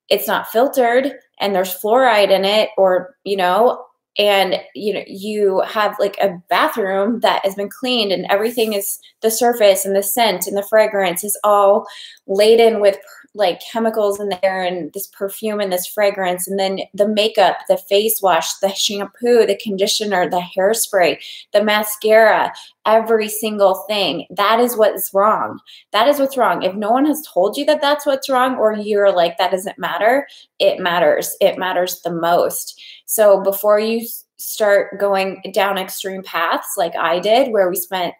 it's 0.09 0.27
not 0.27 0.47
filtered 0.47 1.13
and 1.39 1.53
there's 1.53 1.79
fluoride 1.79 2.31
in 2.31 2.45
it 2.45 2.69
or 2.77 3.15
you 3.23 3.37
know 3.37 3.85
and 4.17 4.59
you 4.73 4.93
know 4.93 5.03
you 5.05 5.61
have 5.61 5.95
like 5.99 6.17
a 6.21 6.41
bathroom 6.49 7.19
that 7.19 7.43
has 7.45 7.55
been 7.55 7.69
cleaned 7.69 8.11
and 8.11 8.25
everything 8.29 8.73
is 8.73 8.99
the 9.21 9.31
surface 9.31 9.85
and 9.85 9.95
the 9.95 10.03
scent 10.03 10.47
and 10.47 10.57
the 10.57 10.67
fragrance 10.67 11.23
is 11.23 11.39
all 11.43 11.85
laden 12.25 12.81
with 12.81 12.97
like 13.33 13.61
chemicals 13.61 14.19
in 14.19 14.29
there 14.41 14.63
and 14.63 14.91
this 14.93 15.07
perfume 15.07 15.59
and 15.59 15.71
this 15.71 15.87
fragrance. 15.87 16.47
And 16.47 16.59
then 16.59 16.79
the 16.93 17.07
makeup 17.07 17.57
the 17.67 17.77
face 17.77 18.21
wash 18.21 18.53
the 18.59 18.73
shampoo 18.73 19.45
the 19.45 19.59
conditioner 19.61 20.29
the 20.29 20.41
hairspray 20.57 21.17
the 21.53 21.63
mascara 21.63 22.53
every 22.85 23.27
single 23.27 23.83
thing. 23.87 24.25
That 24.29 24.59
is 24.59 24.77
what's 24.77 25.13
wrong. 25.13 25.59
That 25.91 26.07
is 26.07 26.19
what's 26.19 26.37
wrong. 26.37 26.63
If 26.63 26.73
no 26.75 26.91
one 26.91 27.05
has 27.05 27.25
told 27.27 27.57
you 27.57 27.65
that 27.65 27.81
that's 27.81 28.05
what's 28.05 28.29
wrong 28.29 28.55
or 28.55 28.73
you're 28.73 29.11
like 29.11 29.37
that 29.37 29.51
doesn't 29.51 29.77
matter 29.77 30.27
it 30.59 30.79
matters. 30.79 31.35
It 31.39 31.57
matters 31.57 32.01
the 32.01 32.11
most. 32.11 32.81
So 33.05 33.41
before 33.41 33.79
you 33.79 34.07
start 34.37 34.99
going 34.99 35.41
down 35.53 35.77
extreme 35.77 36.23
paths 36.23 36.75
like 36.77 36.95
I 36.95 37.19
did, 37.19 37.51
where 37.51 37.69
we 37.69 37.75
spent 37.75 38.13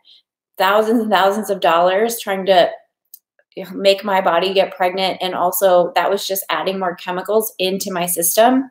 thousands 0.58 1.02
and 1.02 1.12
thousands 1.12 1.50
of 1.50 1.60
dollars 1.60 2.20
trying 2.20 2.46
to 2.48 2.70
make 3.74 4.04
my 4.04 4.22
body 4.22 4.54
get 4.54 4.76
pregnant, 4.76 5.18
and 5.22 5.34
also 5.34 5.92
that 5.96 6.10
was 6.10 6.28
just 6.28 6.46
adding 6.50 6.80
more 6.80 6.96
chemicals 6.96 7.54
into 7.60 7.92
my 7.92 8.06
system. 8.06 8.70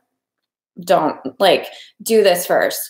Don't 0.80 1.18
like 1.40 1.66
do 2.02 2.22
this 2.22 2.46
first. 2.46 2.80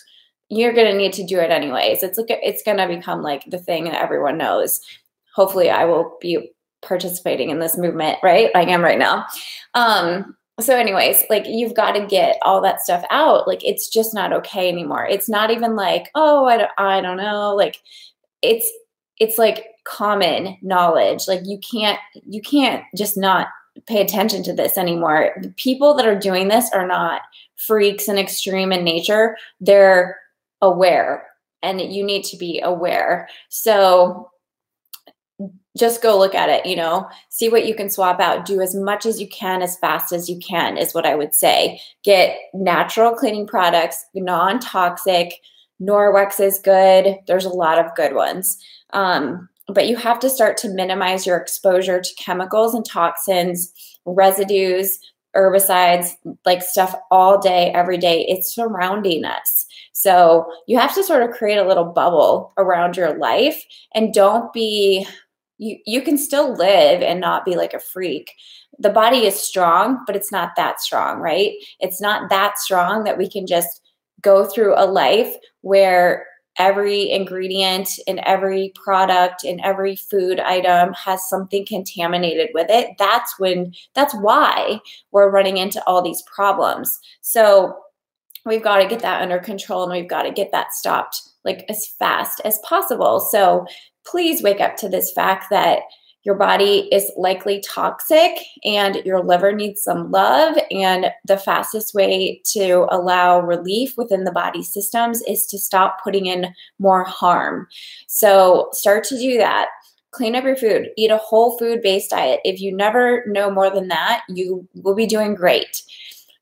You're 0.49 0.73
gonna 0.73 0.95
need 0.95 1.13
to 1.13 1.25
do 1.25 1.39
it 1.39 1.51
anyways. 1.51 2.03
It's 2.03 2.17
like 2.17 2.27
it's 2.29 2.63
gonna 2.63 2.87
become 2.87 3.21
like 3.21 3.43
the 3.47 3.59
thing 3.59 3.85
that 3.85 4.01
everyone 4.01 4.37
knows. 4.37 4.81
Hopefully, 5.35 5.69
I 5.69 5.85
will 5.85 6.17
be 6.21 6.51
participating 6.81 7.49
in 7.49 7.59
this 7.59 7.77
movement, 7.77 8.17
right? 8.23 8.49
I 8.55 8.63
am 8.63 8.83
right 8.83 8.99
now. 8.99 9.25
Um, 9.73 10.37
so 10.59 10.75
anyways 10.75 11.23
like 11.29 11.45
you've 11.47 11.75
got 11.75 11.91
to 11.91 12.05
get 12.05 12.37
all 12.41 12.61
that 12.61 12.81
stuff 12.81 13.03
out 13.11 13.47
like 13.47 13.63
it's 13.63 13.87
just 13.87 14.13
not 14.13 14.33
okay 14.33 14.67
anymore 14.67 15.05
it's 15.05 15.29
not 15.29 15.51
even 15.51 15.75
like 15.75 16.09
oh 16.15 16.45
i 16.45 16.57
don't, 16.57 16.71
I 16.77 17.01
don't 17.01 17.17
know 17.17 17.55
like 17.55 17.77
it's 18.41 18.69
it's 19.19 19.37
like 19.37 19.65
common 19.83 20.57
knowledge 20.61 21.27
like 21.27 21.41
you 21.45 21.59
can't 21.59 21.99
you 22.25 22.41
can't 22.41 22.83
just 22.95 23.17
not 23.17 23.47
pay 23.85 24.01
attention 24.01 24.43
to 24.43 24.53
this 24.53 24.77
anymore 24.77 25.31
the 25.41 25.49
people 25.51 25.93
that 25.93 26.07
are 26.07 26.17
doing 26.17 26.47
this 26.47 26.69
are 26.73 26.87
not 26.87 27.21
freaks 27.55 28.07
and 28.07 28.19
extreme 28.19 28.71
in 28.71 28.83
nature 28.83 29.37
they're 29.61 30.19
aware 30.61 31.25
and 31.63 31.81
you 31.81 32.03
need 32.03 32.23
to 32.23 32.35
be 32.37 32.59
aware 32.61 33.29
so 33.49 34.29
just 35.77 36.01
go 36.01 36.17
look 36.17 36.35
at 36.35 36.49
it, 36.49 36.65
you 36.65 36.75
know, 36.75 37.07
see 37.29 37.49
what 37.49 37.65
you 37.65 37.75
can 37.75 37.89
swap 37.89 38.19
out. 38.19 38.45
Do 38.45 38.61
as 38.61 38.75
much 38.75 39.05
as 39.05 39.21
you 39.21 39.27
can 39.27 39.61
as 39.61 39.77
fast 39.77 40.11
as 40.11 40.27
you 40.27 40.39
can, 40.39 40.77
is 40.77 40.93
what 40.93 41.05
I 41.05 41.15
would 41.15 41.35
say. 41.35 41.79
Get 42.03 42.37
natural 42.53 43.13
cleaning 43.13 43.47
products, 43.47 44.03
non 44.13 44.59
toxic. 44.59 45.33
Norwex 45.81 46.39
is 46.39 46.59
good. 46.59 47.17
There's 47.27 47.45
a 47.45 47.49
lot 47.49 47.77
of 47.77 47.95
good 47.95 48.13
ones. 48.15 48.57
Um, 48.93 49.49
but 49.67 49.87
you 49.87 49.95
have 49.97 50.19
to 50.19 50.29
start 50.29 50.57
to 50.57 50.69
minimize 50.69 51.25
your 51.25 51.37
exposure 51.37 52.01
to 52.01 52.15
chemicals 52.15 52.73
and 52.73 52.85
toxins, 52.85 53.71
residues, 54.05 54.97
herbicides, 55.35 56.15
like 56.45 56.61
stuff 56.61 56.95
all 57.11 57.39
day, 57.39 57.71
every 57.73 57.97
day. 57.97 58.25
It's 58.27 58.53
surrounding 58.53 59.25
us. 59.25 59.65
So 59.91 60.45
you 60.67 60.79
have 60.79 60.95
to 60.95 61.03
sort 61.03 61.23
of 61.23 61.31
create 61.31 61.57
a 61.57 61.67
little 61.67 61.85
bubble 61.85 62.53
around 62.57 62.95
your 62.95 63.17
life 63.17 63.63
and 63.93 64.13
don't 64.13 64.51
be 64.53 65.05
you 65.57 65.77
you 65.85 66.01
can 66.01 66.17
still 66.17 66.53
live 66.55 67.01
and 67.01 67.19
not 67.19 67.45
be 67.45 67.55
like 67.55 67.73
a 67.73 67.79
freak 67.79 68.31
the 68.79 68.89
body 68.91 69.25
is 69.25 69.35
strong 69.35 70.03
but 70.05 70.15
it's 70.15 70.31
not 70.31 70.55
that 70.55 70.79
strong 70.79 71.19
right 71.19 71.53
it's 71.79 71.99
not 71.99 72.29
that 72.29 72.59
strong 72.59 73.03
that 73.03 73.17
we 73.17 73.27
can 73.27 73.47
just 73.47 73.81
go 74.21 74.45
through 74.45 74.73
a 74.75 74.85
life 74.85 75.33
where 75.61 76.25
every 76.57 77.11
ingredient 77.11 77.87
in 78.07 78.19
every 78.25 78.71
product 78.83 79.43
in 79.43 79.63
every 79.63 79.95
food 79.95 80.39
item 80.39 80.91
has 80.93 81.29
something 81.29 81.63
contaminated 81.67 82.49
with 82.55 82.65
it 82.67 82.89
that's 82.97 83.37
when 83.37 83.71
that's 83.93 84.15
why 84.15 84.79
we're 85.11 85.29
running 85.29 85.57
into 85.57 85.83
all 85.85 86.01
these 86.01 86.23
problems. 86.23 86.99
So 87.21 87.77
we've 88.47 88.63
got 88.63 88.77
to 88.77 88.87
get 88.87 89.01
that 89.01 89.21
under 89.21 89.39
control 89.39 89.83
and 89.83 89.91
we've 89.91 90.09
got 90.09 90.23
to 90.23 90.31
get 90.31 90.51
that 90.51 90.73
stopped 90.73 91.21
like 91.45 91.65
as 91.69 91.87
fast 91.99 92.41
as 92.45 92.59
possible. 92.59 93.19
So 93.19 93.65
please 94.05 94.41
wake 94.41 94.61
up 94.61 94.77
to 94.77 94.89
this 94.89 95.11
fact 95.11 95.45
that 95.51 95.79
your 96.23 96.35
body 96.35 96.89
is 96.91 97.09
likely 97.15 97.61
toxic 97.61 98.37
and 98.65 98.97
your 99.05 99.23
liver 99.23 99.53
needs 99.53 99.81
some 99.81 100.11
love. 100.11 100.57
And 100.71 101.11
the 101.23 101.37
fastest 101.37 101.93
way 101.93 102.41
to 102.51 102.85
allow 102.89 103.39
relief 103.39 103.97
within 103.97 104.25
the 104.25 104.31
body 104.31 104.61
systems 104.61 105.21
is 105.21 105.45
to 105.47 105.57
stop 105.57 106.03
putting 106.03 106.25
in 106.25 106.53
more 106.79 107.05
harm. 107.05 107.67
So 108.07 108.69
start 108.73 109.05
to 109.05 109.17
do 109.17 109.37
that. 109.37 109.69
Clean 110.11 110.35
up 110.35 110.43
your 110.43 110.55
food, 110.55 110.89
eat 110.97 111.11
a 111.11 111.17
whole 111.17 111.57
food 111.57 111.81
based 111.81 112.09
diet. 112.09 112.39
If 112.43 112.59
you 112.59 112.75
never 112.75 113.23
know 113.27 113.51
more 113.51 113.69
than 113.69 113.87
that, 113.89 114.23
you 114.27 114.67
will 114.73 114.95
be 114.95 115.05
doing 115.05 115.35
great. 115.35 115.83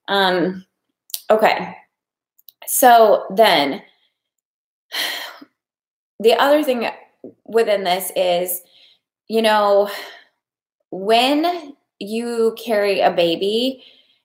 Um, 0.08 0.66
okay. 1.30 1.76
So 2.66 3.26
then, 3.36 3.82
the 6.20 6.34
other 6.34 6.64
thing 6.64 6.90
within 7.44 7.84
this 7.84 8.12
is, 8.16 8.62
you 9.28 9.42
know, 9.42 9.90
when 10.92 11.76
you 12.00 12.56
carry 12.64 13.00
a 13.00 13.12
baby, 13.12 13.84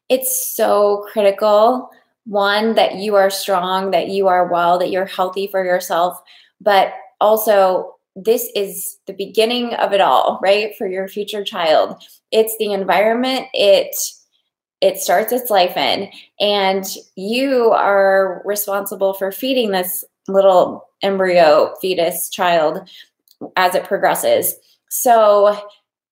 it's 0.09 0.54
so 0.54 1.07
critical 1.12 1.90
one 2.25 2.75
that 2.75 2.97
you 2.97 3.14
are 3.16 3.30
strong, 3.30 3.90
that 3.90 4.09
you 4.09 4.28
are 4.28 4.50
well, 4.50 4.78
that 4.78 4.90
you're 4.90 5.07
healthy 5.07 5.47
for 5.47 5.64
yourself, 5.64 6.21
but 6.61 6.92
also 7.21 7.97
this 8.16 8.49
is 8.54 8.99
the 9.07 9.12
beginning 9.12 9.75
of 9.75 9.92
it 9.92 10.00
all, 10.00 10.38
right? 10.42 10.75
For 10.76 10.87
your 10.87 11.09
future 11.09 11.45
child. 11.45 12.02
It's 12.30 12.54
the 12.59 12.73
environment 12.73 13.47
it 13.52 13.95
it 14.80 14.97
starts 14.99 15.30
its 15.30 15.50
life 15.50 15.76
in 15.76 16.09
and 16.40 16.87
you 17.14 17.71
are 17.73 18.40
responsible 18.47 19.12
for 19.12 19.30
feeding 19.30 19.73
this 19.73 20.04
little 20.26 20.88
embryo, 21.02 21.75
fetus, 21.83 22.30
child 22.30 22.88
as 23.57 23.75
it 23.75 23.85
progresses. 23.85 24.54
So 24.90 25.56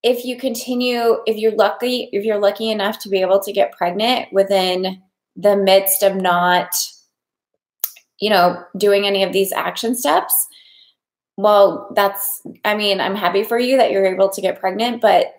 if 0.02 0.24
you 0.24 0.38
continue, 0.38 1.18
if 1.26 1.36
you're 1.36 1.54
lucky, 1.54 2.08
if 2.12 2.24
you're 2.24 2.40
lucky 2.40 2.70
enough 2.70 2.98
to 3.00 3.08
be 3.08 3.20
able 3.20 3.40
to 3.40 3.52
get 3.52 3.72
pregnant 3.72 4.32
within 4.32 5.02
the 5.36 5.56
midst 5.56 6.02
of 6.02 6.16
not, 6.16 6.74
you 8.20 8.30
know, 8.30 8.62
doing 8.76 9.06
any 9.06 9.22
of 9.22 9.32
these 9.32 9.52
action 9.52 9.94
steps, 9.94 10.46
well, 11.36 11.92
that's, 11.94 12.42
I 12.64 12.76
mean, 12.76 13.00
I'm 13.00 13.14
happy 13.14 13.44
for 13.44 13.58
you 13.58 13.76
that 13.76 13.90
you're 13.90 14.06
able 14.06 14.28
to 14.30 14.40
get 14.40 14.60
pregnant, 14.60 15.00
but 15.00 15.34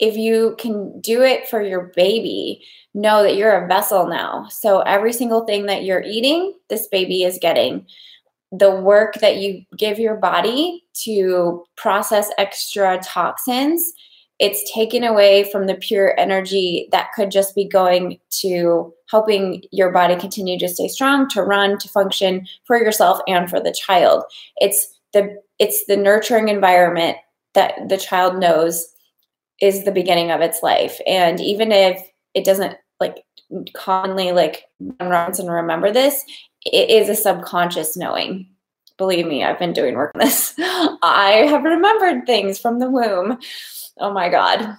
if 0.00 0.16
you 0.16 0.54
can 0.58 1.00
do 1.00 1.22
it 1.22 1.48
for 1.48 1.62
your 1.62 1.92
baby, 1.96 2.62
know 2.94 3.22
that 3.22 3.36
you're 3.36 3.64
a 3.64 3.68
vessel 3.68 4.06
now. 4.06 4.46
So 4.48 4.80
every 4.80 5.12
single 5.12 5.44
thing 5.44 5.66
that 5.66 5.84
you're 5.84 6.02
eating, 6.02 6.54
this 6.68 6.86
baby 6.86 7.24
is 7.24 7.38
getting. 7.40 7.86
The 8.50 8.74
work 8.74 9.14
that 9.20 9.36
you 9.36 9.64
give 9.76 9.98
your 9.98 10.16
body 10.16 10.84
to 11.04 11.64
process 11.76 12.30
extra 12.38 12.98
toxins, 13.04 13.92
it's 14.38 14.70
taken 14.72 15.04
away 15.04 15.50
from 15.50 15.66
the 15.66 15.74
pure 15.74 16.18
energy 16.18 16.88
that 16.92 17.08
could 17.14 17.30
just 17.30 17.54
be 17.54 17.68
going 17.68 18.18
to 18.40 18.92
helping 19.10 19.62
your 19.72 19.90
body 19.92 20.16
continue 20.16 20.58
to 20.58 20.68
stay 20.68 20.88
strong, 20.88 21.28
to 21.30 21.42
run, 21.42 21.78
to 21.78 21.88
function 21.88 22.46
for 22.66 22.78
yourself 22.78 23.20
and 23.26 23.50
for 23.50 23.60
the 23.60 23.72
child. 23.72 24.24
It's 24.56 24.94
the 25.12 25.36
it's 25.58 25.84
the 25.86 25.96
nurturing 25.96 26.48
environment 26.48 27.16
that 27.54 27.88
the 27.88 27.96
child 27.96 28.38
knows 28.38 28.86
is 29.60 29.84
the 29.84 29.90
beginning 29.92 30.30
of 30.30 30.40
its 30.40 30.62
life. 30.62 31.00
And 31.06 31.40
even 31.40 31.72
if 31.72 32.00
it 32.34 32.44
doesn't 32.44 32.76
like 33.00 33.24
commonly 33.74 34.32
like 34.32 34.64
and 35.00 35.50
remember 35.50 35.90
this, 35.90 36.22
it 36.72 36.90
is 36.90 37.08
a 37.08 37.14
subconscious 37.14 37.96
knowing. 37.96 38.48
Believe 38.96 39.26
me, 39.26 39.44
I've 39.44 39.58
been 39.58 39.72
doing 39.72 39.94
work 39.94 40.12
on 40.14 40.20
this. 40.20 40.54
I 40.58 41.46
have 41.48 41.62
remembered 41.62 42.26
things 42.26 42.58
from 42.58 42.78
the 42.78 42.90
womb. 42.90 43.38
Oh 43.98 44.12
my 44.12 44.28
God. 44.28 44.76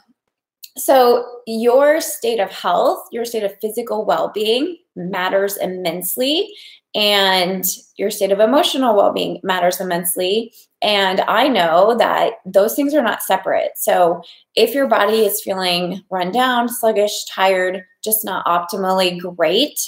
So, 0.78 1.26
your 1.46 2.00
state 2.00 2.40
of 2.40 2.52
health, 2.52 3.06
your 3.12 3.26
state 3.26 3.44
of 3.44 3.54
physical 3.60 4.06
well 4.06 4.32
being 4.34 4.78
matters 4.96 5.58
immensely 5.58 6.54
and 6.96 7.66
your 7.98 8.10
state 8.10 8.32
of 8.32 8.40
emotional 8.40 8.96
well 8.96 9.14
being 9.14 9.40
matters 9.44 9.80
immensely. 9.80 10.54
And 10.82 11.22
I 11.22 11.48
know 11.48 11.96
that 11.98 12.34
those 12.46 12.76
things 12.76 12.94
are 12.94 13.04
not 13.04 13.22
separate. 13.22 13.72
So 13.76 14.22
if 14.56 14.74
your 14.74 14.88
body 14.88 15.26
is 15.26 15.42
feeling 15.42 16.02
run 16.10 16.32
down, 16.32 16.70
sluggish, 16.70 17.26
tired, 17.26 17.84
just 18.04 18.24
not 18.24 18.46
optimally 18.46 19.20
great, 19.20 19.80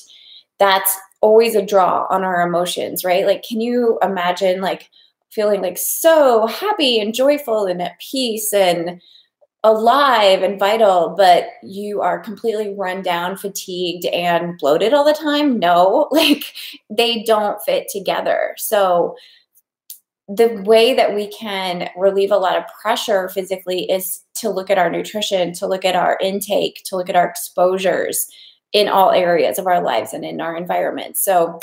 that's 0.59 0.97
always 1.21 1.55
a 1.55 1.65
draw 1.65 2.07
on 2.09 2.23
our 2.23 2.41
emotions, 2.41 3.03
right? 3.03 3.25
Like, 3.25 3.43
can 3.43 3.61
you 3.61 3.97
imagine 4.01 4.61
like 4.61 4.89
feeling 5.31 5.61
like 5.61 5.77
so 5.77 6.47
happy 6.47 6.99
and 6.99 7.13
joyful 7.13 7.65
and 7.65 7.81
at 7.81 7.99
peace 7.99 8.51
and 8.53 9.01
alive 9.63 10.41
and 10.41 10.59
vital, 10.59 11.13
but 11.15 11.45
you 11.63 12.01
are 12.01 12.19
completely 12.19 12.73
run 12.75 13.01
down, 13.03 13.37
fatigued, 13.37 14.05
and 14.05 14.57
bloated 14.57 14.93
all 14.93 15.05
the 15.05 15.13
time? 15.13 15.59
No, 15.59 16.07
like 16.11 16.53
they 16.89 17.23
don't 17.23 17.61
fit 17.63 17.87
together. 17.91 18.55
So, 18.57 19.15
the 20.27 20.63
way 20.65 20.93
that 20.93 21.13
we 21.13 21.27
can 21.27 21.89
relieve 21.97 22.31
a 22.31 22.37
lot 22.37 22.57
of 22.57 22.63
pressure 22.81 23.27
physically 23.27 23.89
is 23.91 24.21
to 24.35 24.49
look 24.49 24.69
at 24.69 24.77
our 24.77 24.89
nutrition, 24.89 25.51
to 25.51 25.67
look 25.67 25.83
at 25.83 25.95
our 25.95 26.17
intake, 26.21 26.83
to 26.85 26.95
look 26.95 27.09
at 27.09 27.17
our 27.17 27.27
exposures 27.27 28.31
in 28.73 28.87
all 28.87 29.11
areas 29.11 29.59
of 29.59 29.67
our 29.67 29.81
lives 29.81 30.13
and 30.13 30.23
in 30.23 30.41
our 30.41 30.55
environment. 30.55 31.17
So 31.17 31.59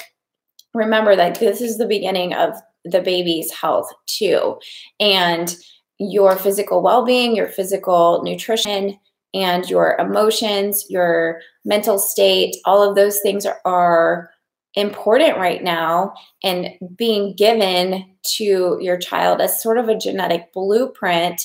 remember 0.74 1.16
that 1.16 1.40
this 1.40 1.60
is 1.60 1.78
the 1.78 1.86
beginning 1.86 2.34
of 2.34 2.54
the 2.84 3.00
baby's 3.00 3.52
health 3.52 3.90
too. 4.06 4.58
And 5.00 5.56
your 5.98 6.36
physical 6.36 6.82
well 6.82 7.04
being, 7.04 7.34
your 7.34 7.48
physical 7.48 8.22
nutrition, 8.22 8.98
and 9.34 9.68
your 9.68 9.96
emotions, 9.98 10.86
your 10.88 11.40
mental 11.64 11.98
state, 11.98 12.56
all 12.64 12.88
of 12.88 12.96
those 12.96 13.20
things 13.20 13.44
are, 13.44 13.60
are 13.64 14.30
important 14.74 15.36
right 15.36 15.62
now 15.62 16.12
and 16.42 16.70
being 16.96 17.34
given 17.34 18.04
to 18.22 18.78
your 18.80 18.96
child 18.96 19.40
as 19.40 19.62
sort 19.62 19.78
of 19.78 19.88
a 19.88 19.98
genetic 19.98 20.52
blueprint 20.52 21.42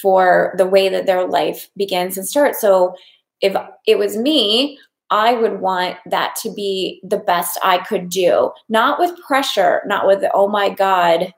for 0.00 0.54
the 0.56 0.66
way 0.66 0.88
that 0.88 1.06
their 1.06 1.28
life 1.28 1.68
begins 1.76 2.16
and 2.16 2.26
starts. 2.26 2.60
So 2.60 2.94
if 3.40 3.54
it 3.86 3.98
was 3.98 4.16
me, 4.16 4.78
I 5.10 5.34
would 5.34 5.60
want 5.60 5.96
that 6.06 6.36
to 6.42 6.52
be 6.52 7.00
the 7.02 7.18
best 7.18 7.58
I 7.64 7.78
could 7.78 8.08
do, 8.08 8.52
not 8.68 8.98
with 8.98 9.20
pressure, 9.20 9.82
not 9.86 10.06
with, 10.06 10.24
oh 10.34 10.48
my 10.48 10.70
God, 10.70 11.34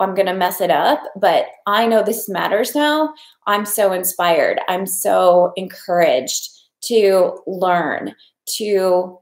I'm 0.00 0.14
going 0.14 0.26
to 0.26 0.34
mess 0.34 0.60
it 0.60 0.70
up, 0.70 1.00
but 1.16 1.46
I 1.66 1.86
know 1.86 2.02
this 2.02 2.28
matters 2.28 2.74
now. 2.74 3.14
I'm 3.46 3.64
so 3.64 3.92
inspired. 3.92 4.60
I'm 4.68 4.86
so 4.86 5.52
encouraged 5.56 6.50
to 6.86 7.38
learn, 7.46 8.14
to 8.56 9.18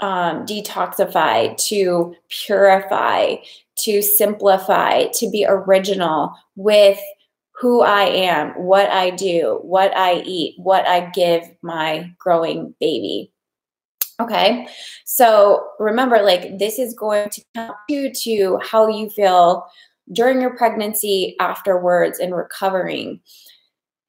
um, 0.00 0.44
detoxify, 0.44 1.56
to 1.68 2.14
purify, 2.28 3.36
to 3.78 4.02
simplify, 4.02 5.06
to 5.14 5.30
be 5.30 5.46
original 5.48 6.34
with 6.56 6.98
who 7.62 7.80
I 7.80 8.06
am, 8.06 8.50
what 8.60 8.90
I 8.90 9.10
do, 9.10 9.60
what 9.62 9.96
I 9.96 10.14
eat, 10.22 10.56
what 10.58 10.84
I 10.84 11.10
give 11.10 11.44
my 11.62 12.12
growing 12.18 12.74
baby. 12.80 13.30
Okay. 14.18 14.66
So 15.04 15.68
remember, 15.78 16.20
like, 16.22 16.58
this 16.58 16.80
is 16.80 16.92
going 16.92 17.30
to 17.30 17.44
count 17.54 17.76
you 17.88 18.12
to 18.24 18.58
how 18.64 18.88
you 18.88 19.08
feel 19.08 19.64
during 20.12 20.40
your 20.40 20.56
pregnancy, 20.56 21.36
afterwards, 21.38 22.18
and 22.18 22.34
recovering. 22.34 23.20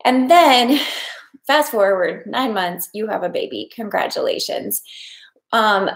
And 0.03 0.31
then 0.31 0.79
fast 1.45 1.69
forward 1.69 2.25
nine 2.25 2.55
months, 2.55 2.89
you 2.91 3.05
have 3.05 3.22
a 3.22 3.29
baby. 3.29 3.69
Congratulations. 3.75 4.81
Um, 5.51 5.91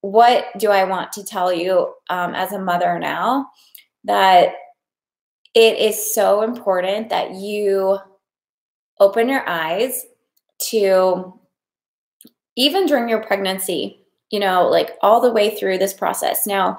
what 0.00 0.46
do 0.56 0.70
I 0.70 0.84
want 0.84 1.12
to 1.12 1.22
tell 1.22 1.52
you 1.52 1.92
um, 2.08 2.34
as 2.34 2.52
a 2.52 2.58
mother 2.58 2.98
now? 2.98 3.50
That 4.04 4.54
it 5.54 5.78
is 5.78 6.14
so 6.14 6.42
important 6.42 7.10
that 7.10 7.32
you 7.32 7.98
open 9.00 9.28
your 9.28 9.48
eyes 9.48 10.04
to 10.70 11.38
even 12.56 12.86
during 12.86 13.08
your 13.08 13.22
pregnancy, 13.22 14.00
you 14.30 14.38
know, 14.38 14.68
like 14.68 14.92
all 15.02 15.20
the 15.20 15.32
way 15.32 15.56
through 15.56 15.78
this 15.78 15.92
process. 15.92 16.46
Now, 16.46 16.78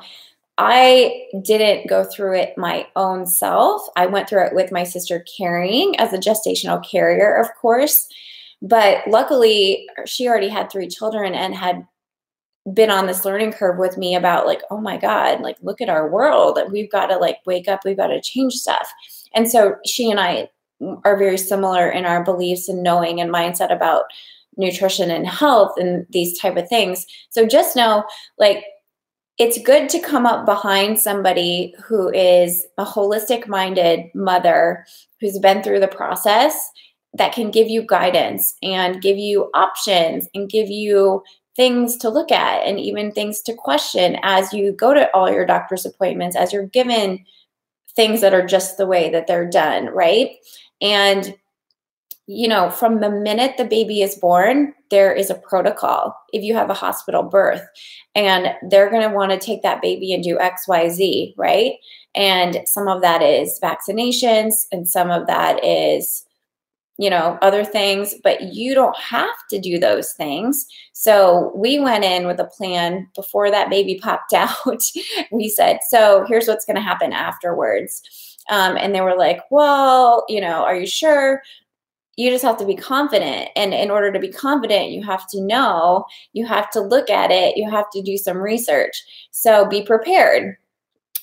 I 0.58 1.26
didn't 1.42 1.88
go 1.90 2.06
through 2.06 2.38
it 2.38 2.58
my 2.58 2.88
own 2.96 3.26
self. 3.28 3.86
I 3.98 4.06
went 4.06 4.30
through 4.30 4.46
it 4.46 4.56
with 4.56 4.72
my 4.72 4.84
sister 4.84 5.26
carrying 5.38 6.00
as 6.00 6.14
a 6.14 6.18
gestational 6.18 6.84
carrier, 6.90 7.36
of 7.36 7.48
course. 7.62 8.08
But 8.62 9.06
luckily, 9.08 9.88
she 10.06 10.28
already 10.28 10.48
had 10.48 10.72
three 10.72 10.88
children 10.88 11.34
and 11.36 11.54
had 11.54 11.86
been 12.74 12.90
on 12.90 13.06
this 13.06 13.26
learning 13.26 13.52
curve 13.52 13.78
with 13.78 13.98
me 13.98 14.16
about 14.16 14.48
like 14.48 14.62
oh 14.72 14.80
my 14.80 14.98
god 14.98 15.40
like 15.42 15.58
look 15.62 15.82
at 15.82 15.90
our 15.90 16.10
world. 16.10 16.60
We've 16.72 16.92
got 16.92 17.08
to 17.08 17.18
like 17.18 17.38
wake 17.46 17.68
up 17.68 17.82
we've 17.86 17.98
got 17.98 18.08
to 18.08 18.22
change 18.22 18.54
stuff. 18.54 18.92
And 19.34 19.50
so 19.50 19.76
she 19.86 20.10
and 20.10 20.20
i 20.20 20.50
are 21.06 21.18
very 21.18 21.38
similar 21.38 21.90
in 21.90 22.06
our 22.06 22.24
beliefs 22.24 22.68
and 22.68 22.84
knowing 22.84 23.22
and 23.22 23.32
mindset 23.32 23.74
about 23.74 24.06
nutrition 24.58 25.10
and 25.12 25.28
health 25.28 25.74
and 25.78 26.06
these 26.10 26.38
type 26.38 26.58
of 26.58 26.68
things. 26.68 27.06
So 27.30 27.46
just 27.46 27.76
know 27.76 28.04
like 28.38 28.64
it's 29.38 29.62
good 29.62 29.90
to 29.90 30.00
come 30.00 30.26
up 30.26 30.46
behind 30.46 31.00
somebody 31.00 31.74
who 31.84 32.10
is 32.10 32.66
a 32.78 32.86
holistic 32.86 33.48
minded 33.48 34.06
mother 34.16 34.86
who's 35.20 35.40
been 35.40 35.62
through 35.62 35.82
the 35.82 35.88
process 35.88 36.58
that 37.14 37.34
can 37.34 37.52
give 37.52 37.70
you 37.70 37.86
guidance 37.86 38.56
and 38.62 39.02
give 39.02 39.18
you 39.18 39.50
options 39.54 40.28
and 40.34 40.50
give 40.50 40.70
you 40.70 41.22
things 41.56 41.98
to 41.98 42.10
look 42.10 42.32
at 42.32 42.66
and 42.68 42.80
even 42.80 43.12
things 43.12 43.42
to 43.42 43.54
question 43.54 44.18
as 44.24 44.54
you 44.54 44.72
go 44.72 44.94
to 44.94 45.10
all 45.16 45.32
your 45.32 45.46
doctor's 45.46 45.86
appointments, 45.86 46.36
as 46.36 46.52
you're 46.52 46.68
given 46.68 47.24
things 47.96 48.22
that 48.22 48.34
are 48.34 48.46
just 48.46 48.78
the 48.78 48.86
way 48.86 49.10
that 49.10 49.28
they're 49.28 49.50
done, 49.50 49.86
right? 49.88 50.32
And 50.82 51.36
you 52.28 52.48
know, 52.48 52.72
from 52.72 53.02
the 53.02 53.10
minute 53.10 53.56
the 53.58 53.66
baby 53.66 54.02
is 54.02 54.16
born, 54.16 54.74
there 54.90 55.14
is 55.14 55.30
a 55.30 55.36
protocol 55.36 56.16
if 56.34 56.44
you 56.44 56.56
have 56.56 56.70
a 56.70 56.76
hospital 56.76 57.22
birth, 57.22 57.62
and 58.16 58.48
they're 58.70 58.90
going 58.90 59.08
to 59.08 59.16
want 59.16 59.32
to 59.32 59.38
take 59.38 59.62
that 59.62 59.82
baby 59.82 60.12
and 60.14 60.24
do 60.24 60.38
XYZ, 60.38 61.36
right? 61.38 61.74
And 62.16 62.62
some 62.66 62.88
of 62.88 63.02
that 63.02 63.22
is 63.22 63.60
vaccinations, 63.62 64.66
and 64.72 64.90
some 64.90 65.12
of 65.12 65.28
that 65.28 65.64
is 65.64 66.26
you 66.98 67.10
know, 67.10 67.38
other 67.42 67.66
things, 67.66 68.16
but 68.24 68.54
you 68.54 68.74
don't 68.74 68.98
have 68.98 69.36
to 69.50 69.60
do 69.60 69.78
those 69.78 70.14
things. 70.14 70.66
So 70.94 71.52
we 71.56 71.78
went 71.80 72.06
in 72.06 72.26
with 72.26 72.40
a 72.40 72.46
plan 72.46 73.10
before 73.16 73.52
that 73.52 73.70
baby 73.70 74.00
popped 74.02 74.34
out. 74.34 74.82
we 75.32 75.50
said, 75.50 75.80
so 75.90 76.26
here's 76.28 76.48
what's 76.48 76.66
going 76.66 76.78
to 76.78 76.82
happen 76.82 77.12
afterwards. 77.12 78.02
Um, 78.50 78.78
and 78.78 78.94
they 78.94 79.02
were 79.02 79.18
like, 79.18 79.40
well, 79.50 80.24
you 80.30 80.40
know, 80.40 80.64
are 80.64 80.76
you 80.76 80.88
sure? 80.88 81.42
You 82.16 82.30
just 82.30 82.46
have 82.46 82.58
to 82.58 82.66
be 82.66 82.76
confident. 82.76 83.50
And 83.58 83.74
in 83.74 83.92
order 83.92 84.12
to 84.14 84.20
be 84.20 84.32
confident, 84.32 84.92
you 84.92 85.04
have 85.04 85.28
to 85.32 85.42
know, 85.42 86.06
you 86.32 86.46
have 86.46 86.70
to 86.72 86.80
look 86.80 87.10
at 87.10 87.30
it, 87.30 87.58
you 87.58 87.70
have 87.70 87.90
to 87.92 88.02
do 88.02 88.18
some 88.18 88.38
research. 88.38 88.96
So 89.32 89.68
be 89.68 89.84
prepared. 89.84 90.56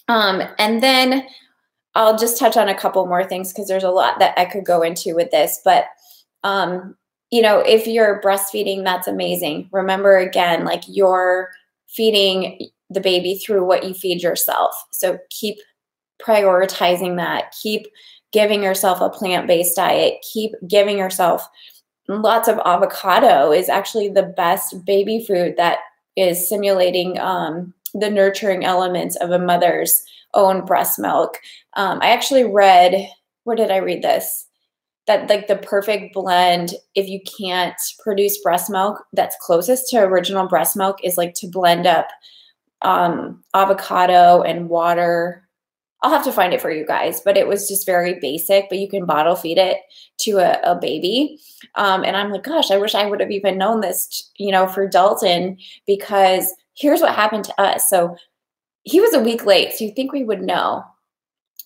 Um, 0.09 0.43
and 0.59 0.83
then 0.83 1.27
I'll 1.95 2.17
just 2.17 2.39
touch 2.39 2.57
on 2.57 2.69
a 2.69 2.79
couple 2.79 3.05
more 3.07 3.25
things 3.25 3.53
because 3.53 3.69
there's 3.69 3.83
a 3.85 3.91
lot 3.91 4.19
that 4.19 4.39
I 4.39 4.45
could 4.47 4.65
go 4.65 4.83
into 4.83 5.15
with 5.15 5.31
this. 5.31 5.61
But, 5.65 5.87
um, 6.43 6.97
you 7.31 7.43
know, 7.43 7.61
if 7.61 7.87
you're 7.87 8.21
breastfeeding, 8.21 8.85
that's 8.85 9.07
amazing. 9.07 9.69
Remember 9.73 10.17
again, 10.17 10.65
like 10.65 10.83
you're 10.87 11.51
feeding 11.89 12.71
the 12.91 13.01
baby 13.01 13.37
through 13.37 13.67
what 13.67 13.85
you 13.85 13.95
feed 13.95 14.23
yourself. 14.23 14.75
So 14.91 15.19
keep 15.31 15.59
prioritizing 16.21 17.17
that. 17.17 17.55
Keep 17.63 17.87
giving 18.33 18.63
yourself 18.63 19.01
a 19.01 19.11
plant 19.11 19.47
based 19.47 19.77
diet. 19.77 20.25
Keep 20.33 20.53
giving 20.67 20.99
yourself 20.99 21.47
lots 22.09 22.49
of 22.49 22.61
avocado, 22.65 23.53
is 23.53 23.69
actually 23.69 24.09
the 24.09 24.23
best 24.23 24.85
baby 24.85 25.25
food 25.25 25.55
that 25.57 25.79
is 26.17 26.49
simulating 26.49 27.19
um, 27.19 27.73
the 27.95 28.11
nurturing 28.11 28.65
elements 28.65 29.17
of 29.17 29.31
a 29.31 29.39
mother's 29.39 30.03
own 30.35 30.65
breast 30.65 30.99
milk. 30.99 31.39
Um, 31.75 31.99
I 32.03 32.11
actually 32.11 32.45
read, 32.45 33.09
where 33.45 33.57
did 33.57 33.71
I 33.71 33.79
read 33.79 34.03
this? 34.03 34.47
That 35.07 35.29
like 35.29 35.49
the 35.49 35.57
perfect 35.57 36.15
blend, 36.15 36.75
if 36.95 37.09
you 37.09 37.21
can't 37.39 37.75
produce 37.99 38.41
breast 38.41 38.71
milk 38.71 39.05
that's 39.13 39.37
closest 39.41 39.89
to 39.91 39.99
original 39.99 40.47
breast 40.47 40.77
milk, 40.77 41.03
is 41.03 41.17
like 41.17 41.35
to 41.35 41.49
blend 41.49 41.87
up 41.87 42.07
um, 42.83 43.43
avocado 43.53 44.43
and 44.43 44.69
water. 44.69 45.49
I'll 46.03 46.11
have 46.11 46.25
to 46.25 46.33
find 46.33 46.53
it 46.53 46.61
for 46.61 46.71
you 46.71 46.87
guys, 46.87 47.21
but 47.21 47.37
it 47.37 47.47
was 47.49 47.69
just 47.69 47.87
very 47.87 48.19
basic. 48.21 48.69
But 48.69 48.79
you 48.79 48.89
can 48.89 49.07
bottle 49.07 49.37
feed 49.37 49.59
it 49.59 49.79
to 50.21 50.39
a, 50.39 50.61
a 50.63 50.77
baby, 50.77 51.39
um, 51.75 52.05
and 52.05 52.17
I'm 52.17 52.31
like, 52.31 52.45
gosh, 52.45 52.71
I 52.71 52.77
wish 52.77 52.95
I 52.95 53.07
would 53.07 53.21
have 53.21 53.31
even 53.31 53.59
known 53.59 53.81
this, 53.81 54.31
you 54.37 54.53
know, 54.53 54.69
for 54.69 54.89
Dalton 54.89 55.59
because 55.87 56.53
here's 56.75 57.01
what 57.01 57.15
happened 57.15 57.45
to 57.45 57.61
us. 57.61 57.89
So 57.89 58.17
he 58.85 59.01
was 59.01 59.15
a 59.15 59.21
week 59.21 59.47
late, 59.47 59.73
so 59.73 59.85
you 59.85 59.93
think 59.93 60.13
we 60.13 60.25
would 60.25 60.43
know. 60.43 60.85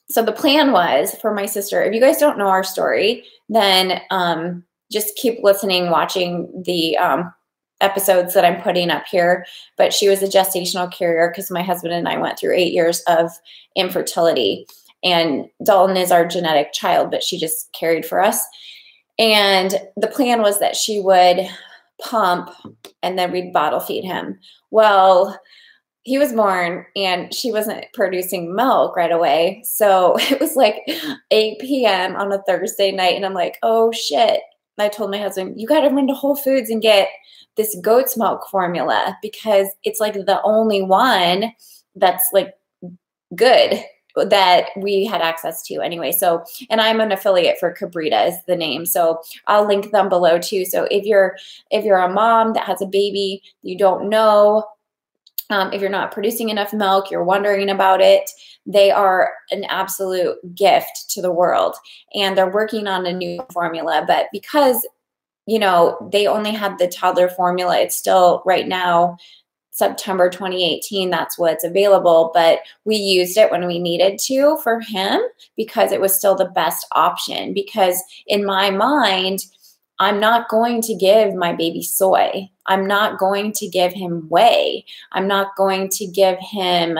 So 0.08 0.22
the 0.22 0.32
plan 0.32 0.72
was 0.72 1.14
for 1.20 1.34
my 1.34 1.46
sister. 1.46 1.82
If 1.82 1.94
you 1.94 2.00
guys 2.00 2.18
don't 2.18 2.38
know 2.38 2.48
our 2.48 2.62
story, 2.62 3.24
then 3.48 4.00
um, 4.10 4.64
just 4.90 5.16
keep 5.16 5.42
listening, 5.42 5.90
watching 5.90 6.62
the 6.64 6.96
um, 6.98 7.32
episodes 7.80 8.34
that 8.34 8.44
I'm 8.44 8.62
putting 8.62 8.90
up 8.90 9.04
here. 9.06 9.46
But 9.76 9.92
she 9.92 10.08
was 10.08 10.22
a 10.22 10.28
gestational 10.28 10.92
carrier 10.92 11.28
because 11.28 11.50
my 11.50 11.62
husband 11.62 11.92
and 11.92 12.08
I 12.08 12.18
went 12.18 12.38
through 12.38 12.54
eight 12.54 12.72
years 12.72 13.00
of 13.08 13.30
infertility. 13.74 14.66
And 15.02 15.46
Dalton 15.64 15.96
is 15.96 16.10
our 16.10 16.26
genetic 16.26 16.72
child, 16.72 17.10
but 17.10 17.22
she 17.22 17.38
just 17.38 17.72
carried 17.72 18.06
for 18.06 18.22
us. 18.22 18.40
And 19.18 19.74
the 19.96 20.08
plan 20.08 20.42
was 20.42 20.60
that 20.60 20.76
she 20.76 21.00
would 21.00 21.48
pump, 22.00 22.50
and 23.02 23.18
then 23.18 23.32
we'd 23.32 23.52
bottle 23.52 23.80
feed 23.80 24.04
him. 24.04 24.38
Well, 24.70 25.38
he 26.06 26.18
was 26.18 26.32
born 26.32 26.86
and 26.94 27.34
she 27.34 27.50
wasn't 27.50 27.84
producing 27.92 28.54
milk 28.54 28.94
right 28.94 29.10
away. 29.10 29.60
So 29.64 30.14
it 30.20 30.40
was 30.40 30.54
like 30.54 30.88
8 31.32 31.58
p.m. 31.58 32.14
on 32.14 32.32
a 32.32 32.40
Thursday 32.42 32.92
night. 32.92 33.16
And 33.16 33.26
I'm 33.26 33.34
like, 33.34 33.58
oh 33.64 33.90
shit. 33.90 34.40
I 34.78 34.88
told 34.88 35.10
my 35.10 35.18
husband, 35.18 35.60
you 35.60 35.66
got 35.66 35.80
to 35.80 35.88
run 35.88 36.06
to 36.06 36.14
Whole 36.14 36.36
Foods 36.36 36.70
and 36.70 36.80
get 36.80 37.08
this 37.56 37.76
goat's 37.82 38.16
milk 38.16 38.46
formula 38.48 39.18
because 39.20 39.66
it's 39.82 39.98
like 39.98 40.12
the 40.12 40.40
only 40.44 40.80
one 40.80 41.52
that's 41.96 42.28
like 42.32 42.54
good 43.34 43.82
that 44.14 44.68
we 44.76 45.04
had 45.06 45.22
access 45.22 45.62
to 45.64 45.80
anyway. 45.80 46.12
So, 46.12 46.44
and 46.70 46.80
I'm 46.80 47.00
an 47.00 47.10
affiliate 47.10 47.58
for 47.58 47.74
Kabrita 47.74 48.28
is 48.28 48.36
the 48.46 48.54
name. 48.54 48.86
So 48.86 49.20
I'll 49.48 49.66
link 49.66 49.90
them 49.90 50.08
below 50.08 50.38
too. 50.38 50.66
So 50.66 50.86
if 50.90 51.04
you're 51.04 51.36
if 51.70 51.84
you're 51.84 51.98
a 51.98 52.12
mom 52.12 52.52
that 52.52 52.64
has 52.64 52.80
a 52.80 52.86
baby 52.86 53.42
you 53.62 53.76
don't 53.76 54.08
know 54.08 54.64
um, 55.50 55.72
if 55.72 55.80
you're 55.80 55.90
not 55.90 56.12
producing 56.12 56.48
enough 56.48 56.72
milk, 56.72 57.10
you're 57.10 57.24
wondering 57.24 57.68
about 57.68 58.00
it, 58.00 58.30
they 58.66 58.90
are 58.90 59.32
an 59.50 59.64
absolute 59.64 60.36
gift 60.54 61.08
to 61.10 61.22
the 61.22 61.32
world. 61.32 61.76
And 62.14 62.36
they're 62.36 62.50
working 62.50 62.86
on 62.86 63.06
a 63.06 63.12
new 63.12 63.40
formula. 63.52 64.04
But 64.06 64.26
because, 64.32 64.86
you 65.46 65.58
know, 65.58 66.08
they 66.12 66.26
only 66.26 66.50
had 66.50 66.78
the 66.78 66.88
toddler 66.88 67.28
formula, 67.28 67.78
it's 67.78 67.96
still 67.96 68.42
right 68.44 68.66
now 68.66 69.16
September 69.76 70.30
2018, 70.30 71.10
that's 71.10 71.38
what's 71.38 71.62
available. 71.62 72.30
But 72.32 72.60
we 72.86 72.96
used 72.96 73.36
it 73.36 73.50
when 73.50 73.66
we 73.66 73.78
needed 73.78 74.18
to 74.20 74.56
for 74.64 74.80
him 74.80 75.20
because 75.54 75.92
it 75.92 76.00
was 76.00 76.16
still 76.16 76.34
the 76.34 76.46
best 76.46 76.86
option. 76.92 77.52
Because 77.52 78.02
in 78.26 78.46
my 78.46 78.70
mind, 78.70 79.44
I'm 79.98 80.20
not 80.20 80.48
going 80.48 80.82
to 80.82 80.94
give 80.94 81.34
my 81.34 81.52
baby 81.52 81.82
soy. 81.82 82.50
I'm 82.66 82.86
not 82.86 83.18
going 83.18 83.52
to 83.52 83.68
give 83.68 83.92
him 83.92 84.28
whey. 84.28 84.84
I'm 85.12 85.26
not 85.26 85.56
going 85.56 85.88
to 85.90 86.06
give 86.06 86.38
him 86.38 86.98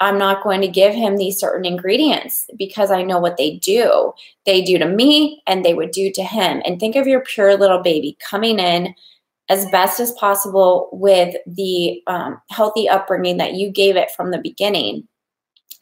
I'm 0.00 0.18
not 0.18 0.42
going 0.42 0.60
to 0.60 0.68
give 0.68 0.92
him 0.92 1.16
these 1.16 1.38
certain 1.38 1.64
ingredients 1.64 2.46
because 2.58 2.90
I 2.90 3.02
know 3.02 3.18
what 3.18 3.36
they 3.36 3.56
do. 3.58 4.12
They 4.44 4.62
do 4.62 4.76
to 4.76 4.86
me 4.86 5.42
and 5.46 5.64
they 5.64 5.72
would 5.72 5.92
do 5.92 6.10
to 6.12 6.22
him. 6.22 6.60
And 6.66 6.78
think 6.78 6.96
of 6.96 7.06
your 7.06 7.20
pure 7.20 7.56
little 7.56 7.80
baby 7.80 8.18
coming 8.28 8.58
in 8.58 8.94
as 9.48 9.70
best 9.70 10.00
as 10.00 10.12
possible 10.12 10.88
with 10.92 11.36
the 11.46 12.02
um, 12.06 12.40
healthy 12.50 12.88
upbringing 12.88 13.38
that 13.38 13.54
you 13.54 13.70
gave 13.70 13.96
it 13.96 14.10
from 14.10 14.30
the 14.30 14.38
beginning 14.38 15.06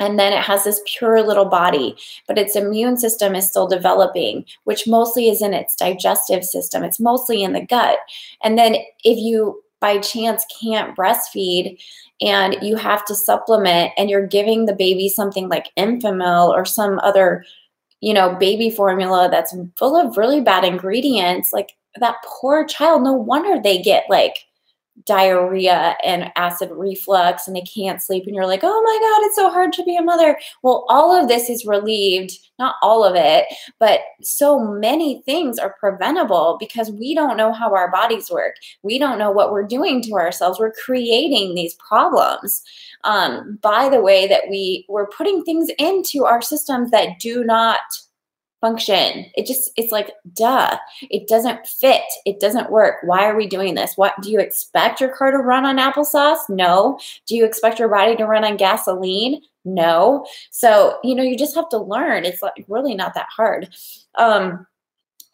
and 0.01 0.19
then 0.19 0.33
it 0.33 0.43
has 0.43 0.65
this 0.65 0.81
pure 0.87 1.23
little 1.23 1.45
body 1.45 1.95
but 2.27 2.39
its 2.39 2.57
immune 2.57 2.97
system 2.97 3.37
is 3.37 3.49
still 3.49 3.69
developing 3.69 4.45
which 4.65 4.89
mostly 4.89 5.29
is 5.29 5.43
in 5.43 5.55
its 5.55 5.77
digestive 5.77 6.45
system. 6.45 6.83
It's 6.83 6.99
mostly 6.99 7.43
in 7.43 7.53
the 7.53 7.65
gut. 7.65 7.99
And 8.43 8.59
then 8.59 8.77
if 9.05 9.19
you 9.19 9.63
by 9.81 9.99
chance 9.99 10.45
can't 10.61 10.97
breastfeed 10.97 11.79
and 12.21 12.57
you 12.61 12.77
have 12.77 13.05
to 13.07 13.15
supplement 13.15 13.93
and 13.97 14.11
you're 14.11 14.27
giving 14.27 14.67
the 14.67 14.75
baby 14.75 15.09
something 15.09 15.49
like 15.49 15.71
Enfamil 15.79 16.49
or 16.49 16.65
some 16.65 16.99
other 17.01 17.45
you 18.01 18.15
know 18.15 18.35
baby 18.37 18.71
formula 18.71 19.29
that's 19.31 19.55
full 19.77 19.97
of 19.97 20.17
really 20.17 20.41
bad 20.41 20.65
ingredients 20.65 21.51
like 21.53 21.73
that 21.99 22.17
poor 22.25 22.65
child 22.65 23.03
no 23.03 23.13
wonder 23.13 23.61
they 23.61 23.81
get 23.81 24.05
like 24.09 24.47
diarrhea 25.07 25.97
and 26.05 26.31
acid 26.37 26.71
reflux 26.73 27.47
and 27.47 27.57
they 27.57 27.63
can't 27.63 28.03
sleep 28.03 28.25
and 28.27 28.35
you're 28.35 28.47
like 28.47 28.61
oh 28.63 28.83
my 28.83 28.99
god 29.01 29.27
it's 29.27 29.37
so 29.37 29.51
hard 29.51 29.73
to 29.73 29.85
be 29.85 29.97
a 29.97 30.03
mother. 30.03 30.39
Well 30.63 30.85
all 30.89 31.15
of 31.15 31.29
this 31.29 31.49
is 31.49 31.67
relieved 31.67 32.39
not 32.59 32.77
all 32.83 33.05
of 33.05 33.15
it 33.17 33.47
but 33.79 34.01
so 34.23 34.59
many 34.59 35.23
things 35.23 35.59
are 35.59 35.77
preventable 35.79 36.57
because 36.59 36.91
we 36.91 37.15
don't 37.15 37.37
know 37.37 37.53
how 37.53 37.75
our 37.75 37.91
bodies 37.91 38.31
work. 38.31 38.57
We 38.83 38.99
don't 38.99 39.19
know 39.19 39.31
what 39.31 39.53
we're 39.53 39.67
doing 39.67 40.03
to 40.03 40.13
ourselves. 40.13 40.59
We're 40.59 40.73
creating 40.73 41.55
these 41.55 41.75
problems. 41.75 42.63
Um, 43.05 43.59
by 43.63 43.89
the 43.89 44.01
way 44.01 44.27
that 44.29 44.45
we 44.51 44.85
we're 44.89 45.09
putting 45.09 45.43
things 45.43 45.71
into 45.79 46.25
our 46.25 46.43
systems 46.43 46.91
that 46.91 47.19
do 47.19 47.45
not 47.45 47.81
function. 48.61 49.27
It 49.35 49.47
just, 49.47 49.71
it's 49.77 49.93
like, 49.93 50.13
duh, 50.35 50.77
it 51.03 51.29
doesn't 51.29 51.67
fit. 51.67 52.03
It 52.27 52.41
doesn't 52.41 52.71
work. 52.71 52.97
Why 53.03 53.25
are 53.27 53.37
we 53.37 53.47
doing 53.47 53.75
this? 53.75 53.97
What 53.97 54.15
do 54.23 54.31
you 54.31 54.39
expect 54.39 55.01
your 55.01 55.15
car 55.15 55.31
to 55.31 55.39
run 55.39 55.65
on 55.65 55.79
applesauce? 55.79 56.41
No. 56.49 56.99
Do 57.27 57.37
you 57.37 57.45
expect 57.45 57.79
your 57.79 57.89
body 57.89 58.17
to 58.17 58.27
run 58.27 58.45
on 58.45 58.57
gasoline? 58.57 59.41
No. 59.65 60.27
So, 60.51 60.99
you 61.03 61.15
know, 61.15 61.23
you 61.23 61.37
just 61.37 61.55
have 61.55 61.69
to 61.71 61.79
learn. 61.79 62.25
It's 62.25 62.43
like 62.43 62.65
really 62.69 62.95
not 62.95 63.15
that 63.15 63.29
hard. 63.35 63.69
Um, 64.17 64.67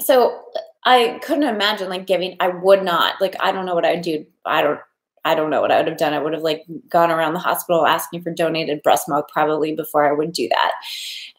so 0.01 0.43
I 0.85 1.19
couldn't 1.23 1.45
imagine 1.45 1.89
like 1.89 2.07
giving, 2.07 2.37
I 2.39 2.49
would 2.49 2.83
not, 2.83 3.21
like, 3.21 3.35
I 3.41 3.51
don't 3.51 3.67
know 3.67 3.75
what 3.75 3.85
I 3.85 3.95
would 3.95 4.03
do. 4.03 4.25
I 4.45 4.62
don't, 4.62 4.81
I 5.25 5.35
don't 5.35 5.51
know 5.51 5.61
what 5.61 5.73
I 5.73 5.79
would 5.79 5.89
have 5.89 5.99
done. 5.99 6.15
I 6.15 6.21
would 6.21 6.35
have 6.35 6.43
like 6.43 6.65
gone 6.89 7.11
around 7.11 7.35
the 7.35 7.41
hospital 7.41 7.85
asking 7.85 8.23
for 8.23 8.31
donated 8.31 8.85
breast 8.85 9.09
milk 9.09 9.29
probably 9.29 9.75
before 9.75 10.09
I 10.09 10.12
would 10.12 10.33
do 10.33 10.49
that. 10.49 10.73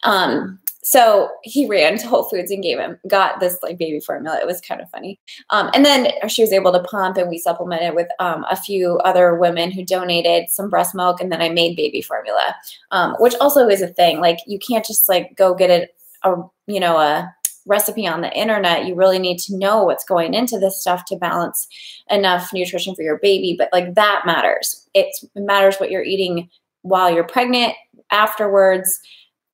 Um, 0.04 0.60
so 0.88 1.30
he 1.44 1.68
ran 1.68 1.98
to 1.98 2.08
Whole 2.08 2.24
Foods 2.24 2.50
and 2.50 2.64
gave 2.64 2.80
him, 2.80 2.98
got 3.10 3.42
this 3.42 3.58
like 3.62 3.78
baby 3.78 4.00
formula. 4.00 4.40
It 4.40 4.48
was 4.48 4.62
kind 4.62 4.80
of 4.80 4.90
funny. 4.90 5.20
Um, 5.50 5.70
and 5.74 5.84
then 5.84 6.14
she 6.30 6.42
was 6.42 6.54
able 6.54 6.72
to 6.72 6.82
pump 6.84 7.18
and 7.18 7.30
we 7.30 7.40
supplemented 7.40 7.94
with 7.94 8.08
um, 8.20 8.46
a 8.50 8.56
few 8.56 8.98
other 9.00 9.36
women 9.36 9.70
who 9.70 9.84
donated 9.84 10.50
some 10.50 10.70
breast 10.70 10.96
milk. 10.96 11.20
And 11.20 11.30
then 11.30 11.42
I 11.42 11.50
made 11.50 11.76
baby 11.76 12.02
formula, 12.02 12.56
um, 12.92 13.18
which 13.20 13.36
also 13.42 13.68
is 13.68 13.82
a 13.82 13.90
thing. 13.90 14.22
Like 14.22 14.38
you 14.48 14.58
can't 14.60 14.86
just 14.86 15.10
like 15.10 15.36
go 15.36 15.54
get 15.54 15.70
it, 15.70 15.94
a, 16.24 16.36
you 16.68 16.80
know, 16.80 16.98
a 16.98 17.36
recipe 17.66 18.08
on 18.08 18.22
the 18.22 18.32
internet. 18.32 18.86
You 18.86 18.96
really 18.96 19.20
need 19.20 19.40
to 19.40 19.58
know 19.58 19.84
what's 19.84 20.06
going 20.06 20.34
into 20.34 20.58
this 20.58 20.80
stuff 20.80 21.04
to 21.08 21.18
balance 21.18 21.68
enough 22.10 22.54
nutrition 22.54 22.96
for 22.96 23.02
your 23.02 23.20
baby. 23.20 23.58
But 23.58 23.68
like 23.74 23.96
that 23.96 24.22
matters. 24.26 24.88
it 24.94 25.14
matters 25.36 25.80
what 25.80 25.92
you're 25.92 26.06
eating 26.06 26.50
while 26.84 27.14
you're 27.14 27.26
pregnant, 27.26 27.74
afterwards 28.10 29.02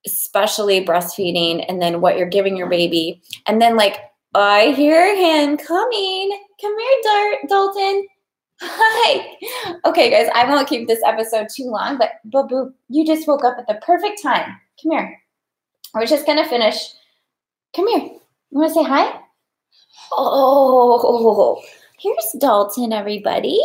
especially 0.06 0.86
breastfeeding 0.86 1.66
and 1.68 1.82
then 1.82 2.02
what 2.02 2.18
you're 2.18 2.28
giving 2.28 2.58
your 2.58 2.70
baby. 2.70 3.22
And 3.48 3.62
then 3.62 3.76
like 3.76 3.98
I 4.36 4.72
hear 4.72 5.16
him 5.16 5.58
coming. 5.58 6.40
Come 6.60 6.80
here, 6.80 7.00
Dart 7.04 7.38
Dalton. 7.50 8.08
Hi. 8.62 9.38
Okay, 9.86 10.10
guys, 10.10 10.30
I 10.34 10.50
won't 10.50 10.70
keep 10.70 10.88
this 10.88 11.02
episode 11.06 11.48
too 11.54 11.66
long, 11.66 11.98
but 11.98 12.12
Boo 12.26 12.48
Boo, 12.48 12.74
you 12.90 13.06
just 13.06 13.28
woke 13.28 13.44
up 13.44 13.58
at 13.58 13.68
the 13.68 13.80
perfect 13.86 14.22
time. 14.22 14.60
Come 14.82 14.92
here. 14.92 15.22
We're 15.94 16.06
just 16.06 16.26
gonna 16.26 16.48
finish. 16.48 16.94
Come 17.76 17.88
here. 17.88 18.00
You 18.00 18.20
wanna 18.52 18.74
say 18.74 18.84
hi? 18.84 19.20
Oh, 20.12 21.62
here's 22.00 22.36
Dalton, 22.40 22.94
everybody. 22.94 23.62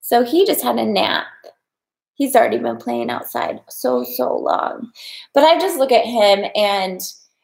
So 0.00 0.24
he 0.24 0.44
just 0.44 0.62
had 0.62 0.78
a 0.78 0.84
nap 0.84 1.26
he's 2.20 2.36
already 2.36 2.58
been 2.58 2.76
playing 2.76 3.08
outside 3.08 3.62
so 3.70 4.04
so 4.04 4.36
long. 4.36 4.92
But 5.34 5.44
i 5.44 5.58
just 5.58 5.78
look 5.78 5.90
at 5.90 6.04
him 6.04 6.44
and 6.54 7.00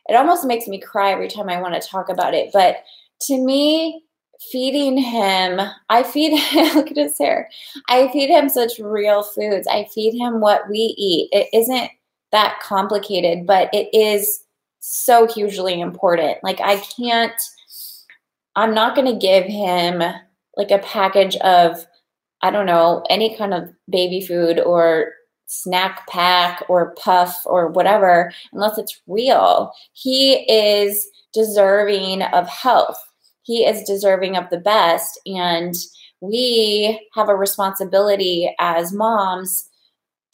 it 0.09 0.15
almost 0.15 0.45
makes 0.45 0.69
me 0.69 0.79
cry 0.79 1.11
every 1.11 1.29
time 1.29 1.49
i 1.49 1.61
want 1.61 1.81
to 1.81 1.89
talk 1.89 2.09
about 2.11 2.35
it. 2.35 2.51
But 2.53 2.85
to 3.23 3.39
me 3.39 4.05
feeding 4.53 4.99
him 4.99 5.59
i 5.89 6.03
feed 6.03 6.39
him 6.39 6.75
look 6.77 6.91
at 6.91 6.97
his 6.97 7.19
hair. 7.19 7.49
I 7.89 8.09
feed 8.13 8.29
him 8.29 8.51
such 8.51 8.79
real 8.79 9.23
foods. 9.23 9.67
I 9.67 9.89
feed 9.95 10.17
him 10.17 10.41
what 10.41 10.69
we 10.69 10.95
eat. 10.99 11.31
It 11.33 11.49
isn't 11.55 11.91
that 12.33 12.61
complicated 12.61 13.47
but 13.47 13.71
it 13.73 13.89
is 13.95 14.45
so 14.81 15.27
hugely 15.27 15.81
important. 15.81 16.37
Like 16.45 16.61
i 16.61 16.77
can't 16.77 17.41
i'm 18.57 18.75
not 18.75 18.95
going 18.95 19.11
to 19.11 19.27
give 19.27 19.45
him 19.47 20.03
like 20.59 20.71
a 20.71 20.79
package 20.79 21.37
of 21.37 21.87
I 22.43 22.51
don't 22.51 22.67
know, 22.67 23.05
any 23.09 23.37
kind 23.37 23.55
of 23.55 23.71
baby 23.89 24.21
food 24.21 24.61
or 24.61 25.13
snack 25.47 26.07
pack 26.09 26.65
or 26.69 26.95
puff 26.95 27.37
or 27.47 27.69
whatever, 27.69 28.33
unless 28.53 28.79
it's 28.79 29.01
real. 29.07 29.73
He 29.93 30.35
is 30.53 31.07
deserving 31.33 32.23
of 32.23 32.49
health. 32.49 33.03
He 33.43 33.65
is 33.65 33.85
deserving 33.85 34.37
of 34.37 34.51
the 34.51 34.59
best. 34.59 35.21
And 35.27 35.75
we 36.21 37.09
have 37.15 37.29
a 37.29 37.37
responsibility 37.37 38.55
as 38.59 38.93
moms 38.93 39.69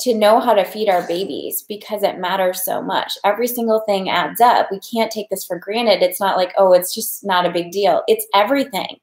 to 0.00 0.14
know 0.14 0.40
how 0.40 0.54
to 0.54 0.64
feed 0.64 0.88
our 0.88 1.06
babies 1.06 1.62
because 1.68 2.02
it 2.02 2.18
matters 2.18 2.64
so 2.64 2.82
much. 2.82 3.12
Every 3.24 3.46
single 3.46 3.80
thing 3.86 4.08
adds 4.08 4.40
up. 4.40 4.68
We 4.70 4.80
can't 4.80 5.12
take 5.12 5.28
this 5.30 5.44
for 5.44 5.58
granted. 5.58 6.02
It's 6.02 6.20
not 6.20 6.36
like, 6.36 6.52
oh, 6.58 6.72
it's 6.72 6.94
just 6.94 7.24
not 7.24 7.46
a 7.46 7.52
big 7.52 7.70
deal. 7.70 8.02
It's 8.08 8.26
everything. 8.34 8.96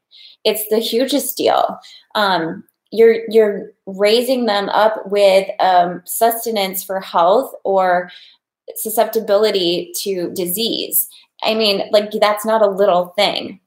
It's 0.44 0.68
the 0.70 0.80
hugest 0.80 1.38
deal. 1.38 1.78
Um, 2.16 2.64
you're 2.92 3.30
you're 3.30 3.72
raising 3.86 4.46
them 4.46 4.70
up 4.70 5.10
with 5.12 5.48
um, 5.60 6.02
sustenance 6.06 6.84
for 6.84 7.00
health 7.00 7.54
or 7.64 8.12
susceptibility 8.76 9.92
to 10.02 10.32
disease. 10.34 11.10
I 11.44 11.54
mean, 11.54 11.90
like 11.92 12.12
that's 12.12 12.46
not 12.46 12.62
a 12.62 12.70
little 12.70 13.08
thing. 13.10 13.60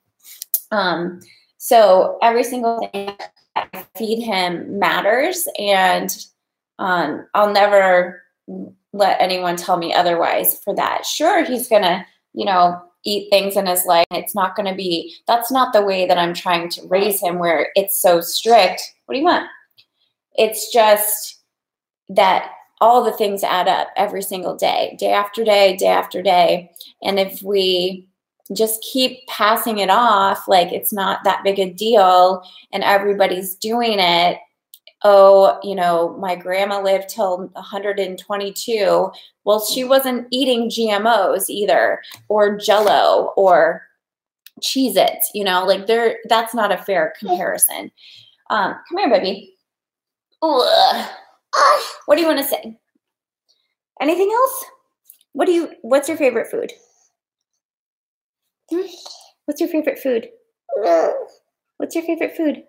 Um, 0.70 1.20
so 1.58 2.18
every 2.22 2.44
single 2.44 2.88
thing 2.92 3.16
I 3.54 3.86
feed 3.96 4.22
him 4.22 4.78
matters, 4.78 5.46
and 5.58 6.14
um, 6.78 7.26
I'll 7.34 7.52
never 7.52 8.22
let 8.92 9.20
anyone 9.20 9.56
tell 9.56 9.76
me 9.76 9.94
otherwise 9.94 10.58
for 10.58 10.74
that. 10.74 11.06
Sure, 11.06 11.44
he's 11.44 11.68
gonna, 11.68 12.06
you 12.34 12.44
know, 12.44 12.82
eat 13.04 13.30
things 13.30 13.56
in 13.56 13.66
his 13.66 13.84
life. 13.84 14.06
It's 14.10 14.34
not 14.34 14.56
going 14.56 14.68
to 14.68 14.74
be, 14.74 15.14
that's 15.26 15.50
not 15.50 15.72
the 15.72 15.82
way 15.82 16.06
that 16.06 16.18
I'm 16.18 16.34
trying 16.34 16.68
to 16.70 16.86
raise 16.86 17.20
him 17.20 17.38
where 17.38 17.70
it's 17.74 18.00
so 18.00 18.20
strict. 18.20 18.82
What 19.06 19.14
do 19.14 19.18
you 19.18 19.24
want? 19.24 19.48
It's 20.34 20.72
just 20.72 21.42
that 22.08 22.50
all 22.80 23.04
the 23.04 23.12
things 23.12 23.44
add 23.44 23.68
up 23.68 23.88
every 23.96 24.22
single 24.22 24.56
day, 24.56 24.96
day 24.98 25.12
after 25.12 25.44
day, 25.44 25.76
day 25.76 25.86
after 25.86 26.22
day. 26.22 26.70
And 27.02 27.18
if 27.18 27.42
we 27.42 28.08
just 28.54 28.84
keep 28.92 29.26
passing 29.28 29.78
it 29.78 29.88
off 29.88 30.48
like 30.48 30.72
it's 30.72 30.92
not 30.92 31.24
that 31.24 31.44
big 31.44 31.58
a 31.58 31.72
deal 31.72 32.42
and 32.72 32.82
everybody's 32.82 33.54
doing 33.54 33.98
it, 33.98 34.38
oh, 35.04 35.58
you 35.62 35.74
know, 35.74 36.16
my 36.18 36.34
grandma 36.34 36.80
lived 36.80 37.08
till 37.08 37.48
122. 37.52 39.10
Well, 39.44 39.64
she 39.64 39.84
wasn't 39.84 40.28
eating 40.30 40.68
GMOs 40.68 41.48
either, 41.48 42.00
or 42.28 42.56
jello, 42.56 43.32
or 43.36 43.82
Cheez 44.60 44.96
Its, 44.96 45.30
you 45.34 45.44
know, 45.44 45.64
like 45.64 45.86
there 45.86 46.18
that's 46.28 46.54
not 46.54 46.72
a 46.72 46.76
fair 46.78 47.14
comparison. 47.18 47.90
Um, 48.50 48.74
come 48.88 48.98
here, 48.98 49.10
baby. 49.10 49.54
Ugh. 50.42 51.10
What 52.06 52.16
do 52.16 52.22
you 52.22 52.28
want 52.28 52.38
to 52.38 52.44
say? 52.44 52.78
Anything 54.00 54.30
else? 54.32 54.64
What 55.32 55.46
do 55.46 55.52
you 55.52 55.70
what's 55.82 56.08
your 56.08 56.16
favorite 56.16 56.50
food? 56.50 56.72
What's 59.46 59.60
your 59.60 59.68
favorite 59.68 59.98
food? 59.98 60.28
What's 61.76 61.94
your 61.94 62.04
favorite 62.04 62.36
food? 62.36 62.64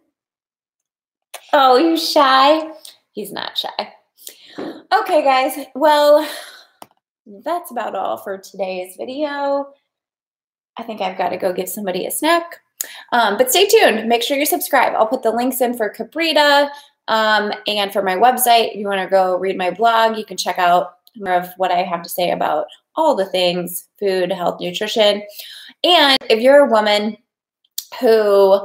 Oh, 1.53 1.77
you 1.77 1.97
shy? 1.97 2.71
He's 3.13 3.31
not 3.31 3.57
shy. 3.57 3.93
Okay, 4.57 5.23
guys. 5.23 5.65
Well, 5.75 6.27
that's 7.25 7.71
about 7.71 7.95
all 7.95 8.17
for 8.17 8.37
today's 8.37 8.95
video. 8.97 9.67
I 10.77 10.83
think 10.83 11.01
I've 11.01 11.17
got 11.17 11.29
to 11.29 11.37
go 11.37 11.53
give 11.53 11.69
somebody 11.69 12.05
a 12.05 12.11
snack. 12.11 12.59
Um, 13.11 13.37
but 13.37 13.49
stay 13.49 13.67
tuned. 13.67 14.07
Make 14.09 14.23
sure 14.23 14.37
you 14.37 14.45
subscribe. 14.45 14.93
I'll 14.93 15.07
put 15.07 15.23
the 15.23 15.31
links 15.31 15.61
in 15.61 15.75
for 15.75 15.93
Kabrita 15.93 16.69
um, 17.07 17.53
and 17.67 17.93
for 17.93 18.01
my 18.01 18.15
website. 18.15 18.71
If 18.71 18.75
you 18.77 18.87
want 18.87 19.01
to 19.01 19.09
go 19.09 19.37
read 19.37 19.57
my 19.57 19.71
blog, 19.71 20.17
you 20.17 20.25
can 20.25 20.37
check 20.37 20.59
out 20.59 20.95
more 21.15 21.33
of 21.33 21.49
what 21.57 21.71
I 21.71 21.83
have 21.83 22.01
to 22.01 22.09
say 22.09 22.31
about 22.31 22.65
all 22.95 23.15
the 23.15 23.25
things 23.25 23.87
food, 23.99 24.31
health, 24.31 24.59
nutrition. 24.59 25.23
And 25.83 26.17
if 26.29 26.39
you're 26.39 26.65
a 26.65 26.71
woman 26.71 27.17
who 27.99 28.59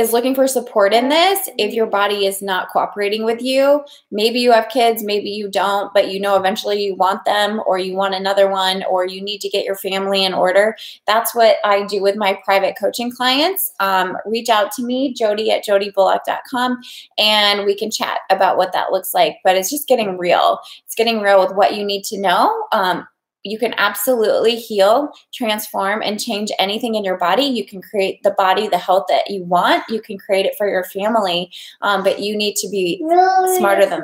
is 0.00 0.12
looking 0.12 0.34
for 0.34 0.48
support 0.48 0.94
in 0.94 1.08
this 1.08 1.48
if 1.58 1.74
your 1.74 1.86
body 1.86 2.24
is 2.26 2.40
not 2.40 2.70
cooperating 2.70 3.22
with 3.22 3.42
you. 3.42 3.84
Maybe 4.10 4.40
you 4.40 4.50
have 4.50 4.70
kids, 4.70 5.04
maybe 5.04 5.28
you 5.30 5.48
don't, 5.48 5.92
but 5.92 6.10
you 6.10 6.18
know 6.18 6.36
eventually 6.36 6.82
you 6.82 6.94
want 6.94 7.24
them 7.24 7.60
or 7.66 7.78
you 7.78 7.94
want 7.94 8.14
another 8.14 8.48
one 8.48 8.82
or 8.84 9.06
you 9.06 9.20
need 9.20 9.40
to 9.42 9.48
get 9.48 9.64
your 9.64 9.76
family 9.76 10.24
in 10.24 10.32
order. 10.32 10.76
That's 11.06 11.34
what 11.34 11.56
I 11.64 11.84
do 11.84 12.00
with 12.00 12.16
my 12.16 12.38
private 12.44 12.76
coaching 12.80 13.12
clients. 13.12 13.72
Um, 13.78 14.16
reach 14.24 14.48
out 14.48 14.72
to 14.72 14.82
me, 14.82 15.12
Jody 15.12 15.50
at 15.50 15.64
jodybullock.com, 15.64 16.80
and 17.18 17.66
we 17.66 17.76
can 17.76 17.90
chat 17.90 18.20
about 18.30 18.56
what 18.56 18.72
that 18.72 18.90
looks 18.90 19.12
like. 19.12 19.36
But 19.44 19.56
it's 19.56 19.70
just 19.70 19.86
getting 19.86 20.16
real. 20.16 20.58
It's 20.86 20.94
getting 20.94 21.20
real 21.20 21.40
with 21.40 21.54
what 21.54 21.76
you 21.76 21.84
need 21.84 22.04
to 22.04 22.18
know. 22.18 22.66
Um, 22.72 23.06
you 23.42 23.58
can 23.58 23.74
absolutely 23.78 24.56
heal, 24.56 25.12
transform, 25.32 26.02
and 26.02 26.20
change 26.20 26.50
anything 26.58 26.94
in 26.94 27.04
your 27.04 27.16
body. 27.16 27.44
You 27.44 27.64
can 27.64 27.80
create 27.80 28.22
the 28.22 28.32
body, 28.32 28.68
the 28.68 28.78
health 28.78 29.06
that 29.08 29.30
you 29.30 29.44
want. 29.44 29.82
You 29.88 30.00
can 30.00 30.18
create 30.18 30.46
it 30.46 30.54
for 30.58 30.68
your 30.68 30.84
family, 30.84 31.50
um, 31.80 32.04
but 32.04 32.20
you 32.20 32.36
need 32.36 32.56
to 32.56 32.68
be 32.68 32.98
smarter 33.56 33.86
than 33.86 33.90
the 33.90 33.96